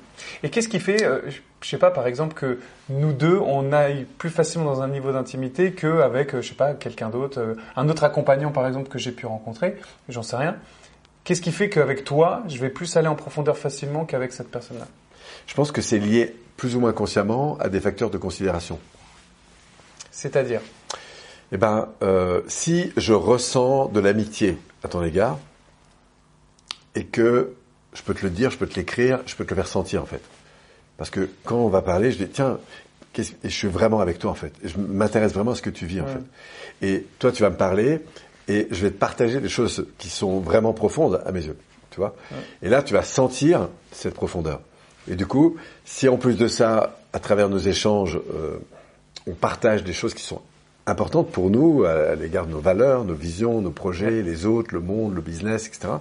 Et 0.44 0.50
qu'est-ce 0.50 0.70
qui 0.70 0.80
fait, 0.80 1.04
euh, 1.04 1.22
je 1.62 1.70
sais 1.70 1.80
pas, 1.80 1.90
par 1.90 2.06
exemple, 2.06 2.36
que 2.36 2.60
nous 2.90 3.14
deux, 3.14 3.40
on 3.40 3.74
aille 3.74 4.06
plus 4.20 4.30
facilement 4.30 4.66
dans 4.66 4.82
un 4.82 4.90
niveau 4.90 5.12
d'intimité 5.12 5.72
qu'avec, 5.72 6.36
euh, 6.36 6.42
je 6.42 6.50
sais 6.50 6.56
pas, 6.56 6.74
quelqu'un 6.74 7.10
d'autre, 7.10 7.40
euh, 7.40 7.56
un 7.76 7.90
autre 7.90 8.04
accompagnant, 8.04 8.52
par 8.52 8.68
exemple, 8.68 8.90
que 8.90 9.00
j'ai 9.00 9.12
pu 9.12 9.26
rencontrer, 9.26 9.78
j'en 10.08 10.24
sais 10.24 10.36
rien. 10.36 10.56
Qu'est-ce 11.24 11.42
qui 11.42 11.52
fait 11.52 11.70
qu'avec 11.70 12.04
toi, 12.04 12.44
je 12.48 12.58
vais 12.58 12.70
plus 12.70 12.98
aller 12.98 13.08
en 13.08 13.16
profondeur 13.16 13.58
facilement 13.58 14.06
qu'avec 14.06 14.34
cette 14.34 14.50
personne-là? 14.50 14.88
Je 15.48 15.54
pense 15.54 15.72
que 15.72 15.82
c'est 15.82 16.00
lié 16.00 16.36
plus 16.58 16.76
ou 16.76 16.80
moins 16.80 16.94
consciemment 16.94 17.58
à 17.60 17.70
des 17.70 17.80
facteurs 17.80 18.10
de 18.10 18.18
considération. 18.18 18.80
C'est-à-dire? 20.12 20.62
Eh 21.52 21.58
ben, 21.58 21.90
euh, 22.02 22.42
si 22.48 22.92
je 22.98 23.14
ressens 23.14 23.88
de 23.88 24.00
l'amitié 24.00 24.58
à 24.84 24.88
ton 24.88 25.04
égard 25.04 25.38
et 26.96 27.06
que 27.06 27.54
je 27.94 28.02
peux 28.04 28.14
te 28.14 28.24
le 28.24 28.30
dire, 28.30 28.52
je 28.52 28.58
peux 28.58 28.68
te 28.68 28.76
l'écrire, 28.76 29.20
je 29.26 29.36
peux 29.36 29.46
te 29.46 29.50
le 29.50 29.56
faire 29.56 29.68
sentir 29.68 30.02
en 30.02 30.06
fait. 30.06 30.22
Parce 30.98 31.10
que 31.10 31.30
quand 31.44 31.58
on 31.58 31.68
va 31.68 31.82
parler, 31.82 32.12
je 32.12 32.18
dis 32.18 32.28
tiens, 32.28 32.60
et 33.18 33.24
je 33.44 33.50
suis 33.50 33.68
vraiment 33.68 34.00
avec 34.00 34.20
toi 34.20 34.32
en 34.32 34.36
fait. 34.36 34.54
je 34.64 34.78
m'intéresse 34.78 35.34
vraiment 35.34 35.52
à 35.52 35.56
ce 35.56 35.62
que 35.62 35.70
tu 35.70 35.86
vis 35.86 36.02
en 36.02 36.08
fait. 36.08 36.88
Et 36.88 37.06
toi, 37.20 37.32
tu 37.32 37.42
vas 37.42 37.50
me 37.50 37.58
parler 37.58 38.02
et 38.52 38.68
je 38.70 38.82
vais 38.82 38.92
te 38.92 38.98
partager 38.98 39.40
des 39.40 39.50
choses 39.50 39.86
qui 39.98 40.10
sont 40.10 40.42
vraiment 40.42 40.74
profondes 40.74 41.22
à 41.26 41.32
mes 41.32 41.46
yeux, 41.46 41.58
tu 41.90 42.00
vois. 42.00 42.16
Et 42.62 42.68
là, 42.68 42.84
tu 42.84 42.94
vas 42.94 43.04
sentir 43.04 43.70
cette 43.92 44.14
profondeur. 44.14 44.60
Et 45.10 45.16
du 45.16 45.26
coup, 45.26 45.56
si 45.86 46.10
en 46.10 46.18
plus 46.18 46.36
de 46.36 46.48
ça, 46.48 46.98
à 47.14 47.20
travers 47.20 47.48
nos 47.48 47.58
échanges, 47.58 48.20
euh, 48.36 48.58
on 49.26 49.34
partage 49.34 49.84
des 49.84 49.94
choses 49.94 50.14
qui 50.14 50.24
sont 50.24 50.42
importantes 50.86 51.32
pour 51.32 51.50
nous 51.50 51.86
à, 51.86 52.16
l'égard 52.16 52.46
de 52.46 52.52
nos 52.52 52.60
valeurs, 52.60 53.06
nos 53.06 53.14
visions, 53.14 53.62
nos 53.62 53.72
projets, 53.72 54.22
les 54.22 54.46
autres, 54.46 54.74
le 54.74 54.82
monde, 54.82 55.16
le 55.16 55.22
business, 55.22 55.68
etc. 55.68 55.94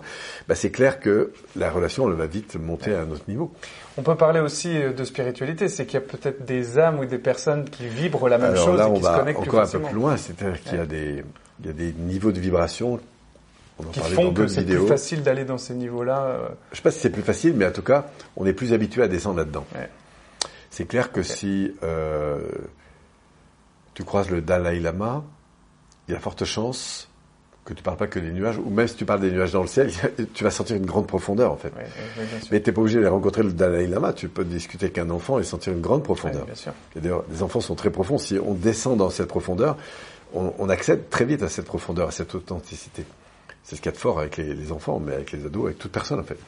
Bah, 0.49 0.54
c'est 0.54 0.71
clair 0.71 0.99
que 0.99 1.33
la 1.54 1.71
relation 1.71 2.09
elle 2.11 2.16
va 2.16 2.26
vite 2.26 2.57
monter 2.57 2.95
à 2.95 3.02
un 3.02 3.11
autre 3.11 3.25
niveau. 3.28 3.52
On 3.97 4.02
peut 4.02 4.16
parler 4.16 4.40
aussi 4.40 4.76
euh, 4.76 4.92
de 4.92 5.04
spiritualité, 5.04 5.69
c'est 5.69 5.87
qu'il 5.87 5.95
y 5.95 6.02
a 6.02 6.07
peut-être 6.07 6.45
des 6.45 6.78
âmes 6.78 6.99
ou 6.99 7.04
des 7.04 7.19
personnes 7.19 7.69
qui 7.69 7.87
vibrent 7.87 8.28
la 8.28 8.38
même 8.38 8.57
chose 8.57 8.80
et 8.80 8.95
qui 8.95 9.04
se 9.04 9.16
connectent 9.16 9.40
encore 9.40 9.61
un 9.61 9.66
peu 9.66 9.80
plus 9.80 9.95
loin, 9.95 10.16
c'est-à-dire 10.16 10.61
qu'il 10.62 10.78
y 10.78 10.80
a 10.80 10.87
des 10.87 11.25
il 11.60 11.66
y 11.66 11.70
a 11.70 11.72
des 11.72 11.92
niveaux 11.92 12.32
de 12.32 12.40
vibration 12.40 13.00
on 13.78 13.88
en 13.88 13.90
qui 13.90 14.00
font 14.00 14.32
que 14.32 14.46
c'est 14.46 14.64
plus 14.64 14.86
facile 14.86 15.22
d'aller 15.22 15.44
dans 15.44 15.58
ces 15.58 15.74
niveaux-là. 15.74 16.22
Euh. 16.24 16.48
Je 16.72 16.76
sais 16.76 16.82
pas 16.82 16.90
si 16.90 17.00
c'est 17.00 17.10
plus 17.10 17.22
facile, 17.22 17.54
mais 17.54 17.66
en 17.66 17.72
tout 17.72 17.82
cas, 17.82 18.06
on 18.36 18.46
est 18.46 18.52
plus 18.52 18.72
habitué 18.72 19.02
à 19.02 19.08
descendre 19.08 19.38
là-dedans. 19.38 19.66
C'est 20.70 20.86
clair 20.86 21.12
que 21.12 21.22
si 21.22 21.72
euh, 21.82 22.38
tu 23.94 24.04
croises 24.04 24.30
le 24.30 24.40
Dalai 24.40 24.80
Lama, 24.80 25.24
il 26.08 26.14
y 26.14 26.16
a 26.16 26.20
forte 26.20 26.44
chance 26.44 27.08
que 27.64 27.74
tu 27.74 27.82
parles 27.82 27.96
pas 27.96 28.06
que 28.06 28.18
des 28.18 28.30
nuages, 28.30 28.58
ou 28.58 28.70
même 28.70 28.88
si 28.88 28.96
tu 28.96 29.04
parles 29.04 29.20
des 29.20 29.30
nuages 29.30 29.52
dans 29.52 29.60
le 29.60 29.68
ciel, 29.68 29.90
tu 30.34 30.44
vas 30.44 30.50
sentir 30.50 30.76
une 30.76 30.86
grande 30.86 31.06
profondeur 31.06 31.52
en 31.52 31.56
fait. 31.56 31.72
mais 32.50 32.60
tu 32.60 32.70
n'es 32.70 32.74
pas 32.74 32.80
obligé 32.80 33.00
de 33.00 33.06
rencontrer 33.06 33.42
le 33.42 33.52
Dalai 33.52 33.86
Lama, 33.86 34.12
tu 34.12 34.28
peux 34.28 34.44
discuter 34.44 34.86
avec 34.86 34.98
un 34.98 35.10
enfant 35.10 35.38
et 35.38 35.44
sentir 35.44 35.72
une 35.72 35.80
grande 35.80 36.02
profondeur. 36.02 36.46
D'ailleurs, 36.96 37.24
les 37.30 37.42
enfants 37.42 37.60
sont 37.60 37.74
très 37.74 37.90
profonds. 37.90 38.18
Si 38.18 38.38
on 38.38 38.54
descend 38.54 38.96
dans 38.96 39.10
cette 39.10 39.28
profondeur, 39.28 39.76
on, 40.34 40.68
accède 40.68 41.08
très 41.10 41.25
vite 41.25 41.42
à 41.42 41.49
cette 41.49 41.66
profondeur, 41.66 42.08
à 42.08 42.10
cette 42.10 42.34
authenticité. 42.34 43.04
C'est 43.62 43.76
ce 43.76 43.80
qu'il 43.80 43.90
y 43.90 43.94
a 43.94 43.96
de 43.96 44.00
fort 44.00 44.18
avec 44.18 44.37
les, 44.37 44.72
enfants, 44.72 45.00
mais 45.00 45.14
avec 45.14 45.32
les 45.32 45.44
ados, 45.44 45.66
avec 45.66 45.78
toute 45.78 45.92
personne 45.92 46.20
en 46.20 46.25
fait. 46.25 46.38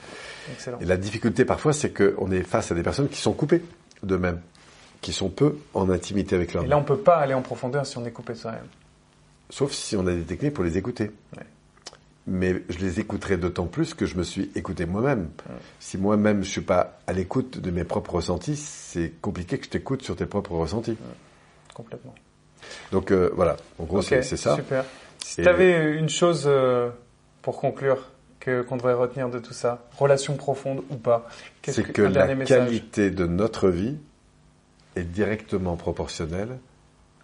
Et 0.80 0.84
la 0.84 0.96
difficulté 0.96 1.44
parfois, 1.44 1.72
c'est 1.72 1.92
qu'on 1.92 2.30
est 2.30 2.42
face 2.42 2.72
à 2.72 2.74
des 2.74 2.82
personnes 2.82 3.08
qui 3.08 3.20
sont 3.20 3.32
coupées 3.32 3.62
d'eux-mêmes, 4.02 4.40
qui 5.00 5.12
sont 5.12 5.28
peu 5.28 5.58
en 5.74 5.90
intimité 5.90 6.34
avec 6.34 6.52
leur. 6.54 6.64
Et 6.64 6.66
là, 6.66 6.78
on 6.78 6.84
peut 6.84 6.98
pas 6.98 7.16
aller 7.16 7.34
en 7.34 7.42
profondeur 7.42 7.86
si 7.86 7.98
on 7.98 8.06
est 8.06 8.10
coupé 8.10 8.32
de 8.32 8.38
soi-même. 8.38 8.66
Sauf 9.50 9.72
si 9.72 9.96
on 9.96 10.06
a 10.06 10.12
des 10.12 10.22
techniques 10.22 10.54
pour 10.54 10.64
les 10.64 10.78
écouter. 10.78 11.10
Mais 12.26 12.62
je 12.68 12.78
les 12.78 13.00
écouterai 13.00 13.36
d'autant 13.36 13.66
plus 13.66 13.94
que 13.94 14.06
je 14.06 14.16
me 14.16 14.22
suis 14.22 14.50
écouté 14.54 14.86
moi-même. 14.86 15.28
Si 15.80 15.98
moi-même 15.98 16.44
je 16.44 16.48
suis 16.48 16.60
pas 16.60 16.98
à 17.06 17.12
l'écoute 17.12 17.58
de 17.58 17.70
mes 17.70 17.84
propres 17.84 18.14
ressentis, 18.14 18.56
c'est 18.56 19.12
compliqué 19.20 19.58
que 19.58 19.64
je 19.64 19.70
t'écoute 19.70 20.02
sur 20.02 20.14
tes 20.16 20.26
propres 20.26 20.52
ressentis. 20.52 20.96
Complètement. 21.74 22.14
Donc 22.90 23.10
euh, 23.10 23.30
voilà, 23.34 23.56
en 23.78 23.84
gros 23.84 24.02
c'est 24.02 24.22
ça. 24.22 24.56
Super. 24.56 24.84
Si 25.18 25.42
tu 25.42 25.48
avais 25.48 25.94
une 25.94 26.08
chose 26.08 26.44
euh, 26.46 26.90
pour 27.42 27.58
conclure 27.60 28.10
qu'on 28.44 28.76
devrait 28.76 28.94
retenir 28.94 29.28
de 29.28 29.38
tout 29.38 29.52
ça, 29.52 29.86
relation 29.96 30.36
profonde 30.36 30.82
ou 30.90 30.96
pas, 30.96 31.28
c'est 31.64 31.84
que, 31.84 31.92
que 31.92 32.02
la 32.02 32.34
qualité 32.44 33.10
de 33.10 33.26
notre 33.26 33.68
vie 33.68 33.96
est 34.96 35.04
directement 35.04 35.76
proportionnelle 35.76 36.58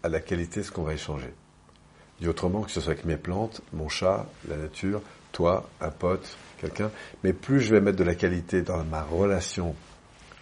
à 0.03 0.09
la 0.09 0.21
qualité 0.21 0.61
de 0.61 0.65
ce 0.65 0.71
qu'on 0.71 0.85
va 0.85 0.95
échanger. 0.95 1.33
Dit 2.21 2.29
autrement, 2.29 2.63
que 2.63 2.71
ce 2.71 2.81
soit 2.81 2.93
avec 2.93 3.05
mes 3.05 3.17
plantes, 3.17 3.63
mon 3.73 3.89
chat, 3.89 4.27
la 4.49 4.57
nature, 4.57 5.03
toi, 5.33 5.69
un 5.81 5.91
pote, 5.91 6.37
quelqu'un, 6.61 6.91
mais 7.23 7.33
plus 7.33 7.61
je 7.61 7.75
vais 7.75 7.81
mettre 7.81 7.99
de 7.99 8.05
la 8.05 8.15
qualité 8.15 8.63
dans 8.63 8.83
ma 8.85 9.03
relation 9.03 9.75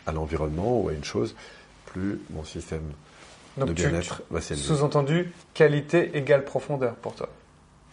à 0.06 0.12
l'environnement 0.12 0.80
ou 0.80 0.88
à 0.88 0.92
une 0.92 1.04
chose, 1.04 1.34
plus 1.86 2.20
mon 2.30 2.44
système 2.44 2.92
de 3.56 3.72
bien-être 3.72 4.22
va 4.30 4.40
s'élever. 4.40 4.64
Sous-entendu, 4.64 5.32
qualité 5.54 6.16
égale 6.16 6.44
profondeur 6.44 6.94
pour 6.94 7.14
toi. 7.14 7.28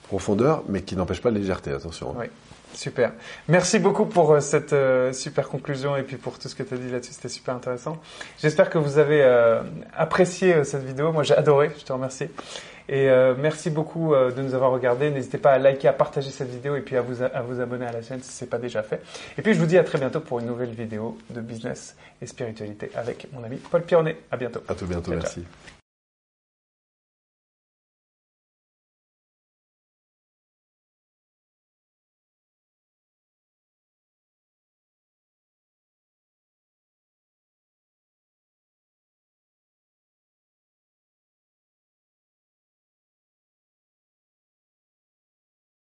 Profondeur, 0.08 0.64
mais 0.68 0.82
qui 0.82 0.96
n'empêche 0.96 1.22
pas 1.22 1.32
la 1.32 1.40
légèreté, 1.40 1.72
attention. 1.72 2.14
Oui. 2.18 2.28
Super. 2.74 3.12
Merci 3.48 3.80
beaucoup 3.80 4.06
pour 4.06 4.32
euh, 4.32 4.40
cette 4.40 4.74
euh, 4.74 5.14
super 5.14 5.48
conclusion 5.48 5.96
et 5.96 6.04
puis 6.04 6.18
pour 6.18 6.40
tout 6.40 6.50
ce 6.50 6.56
que 6.56 6.64
tu 6.64 6.74
as 6.74 6.78
dit 6.78 6.90
là-dessus. 6.90 7.14
C'était 7.14 7.30
super 7.30 7.56
intéressant. 7.56 7.98
J'espère 8.42 8.70
que 8.70 8.78
vous 8.78 8.98
avez 8.98 9.22
euh, 9.22 9.62
apprécié 9.96 10.64
cette 10.64 10.84
vidéo. 10.84 11.12
Moi, 11.12 11.24
j'ai 11.24 11.36
adoré. 11.36 11.72
Je 11.78 11.84
te 11.84 11.94
remercie. 11.94 12.30
Et 12.90 13.08
merci 13.38 13.70
beaucoup 13.70 14.14
de 14.14 14.42
nous 14.42 14.54
avoir 14.54 14.72
regardés. 14.72 15.10
N'hésitez 15.10 15.38
pas 15.38 15.52
à 15.52 15.58
liker, 15.58 15.88
à 15.88 15.94
partager 15.94 16.30
cette 16.30 16.50
vidéo 16.50 16.76
et 16.76 16.82
puis 16.82 16.98
à 16.98 17.02
vous, 17.02 17.22
à 17.22 17.42
vous 17.42 17.62
abonner 17.62 17.86
à 17.86 17.92
la 17.92 18.02
chaîne 18.02 18.22
si 18.22 18.32
ce 18.32 18.44
n'est 18.44 18.50
pas 18.50 18.58
déjà 18.58 18.84
fait. 18.84 19.02
Et 19.38 19.42
puis, 19.42 19.54
je 19.54 19.60
vous 19.60 19.66
dis 19.66 19.78
à 19.78 19.84
très 19.84 19.98
bientôt 19.98 20.20
pour 20.20 20.40
une 20.40 20.48
nouvelle 20.48 20.72
vidéo 20.72 21.18
de 21.30 21.42
business 21.42 21.96
et 22.22 22.26
spiritualité 22.26 22.92
avec 22.96 23.28
mon 23.32 23.44
ami 23.44 23.58
Paul 23.58 23.84
Pironnet. 23.84 24.18
À 24.32 24.38
bientôt. 24.38 24.62
À 24.68 24.76
tout 24.76 24.86
bientôt. 24.86 25.12
merci. 25.12 25.44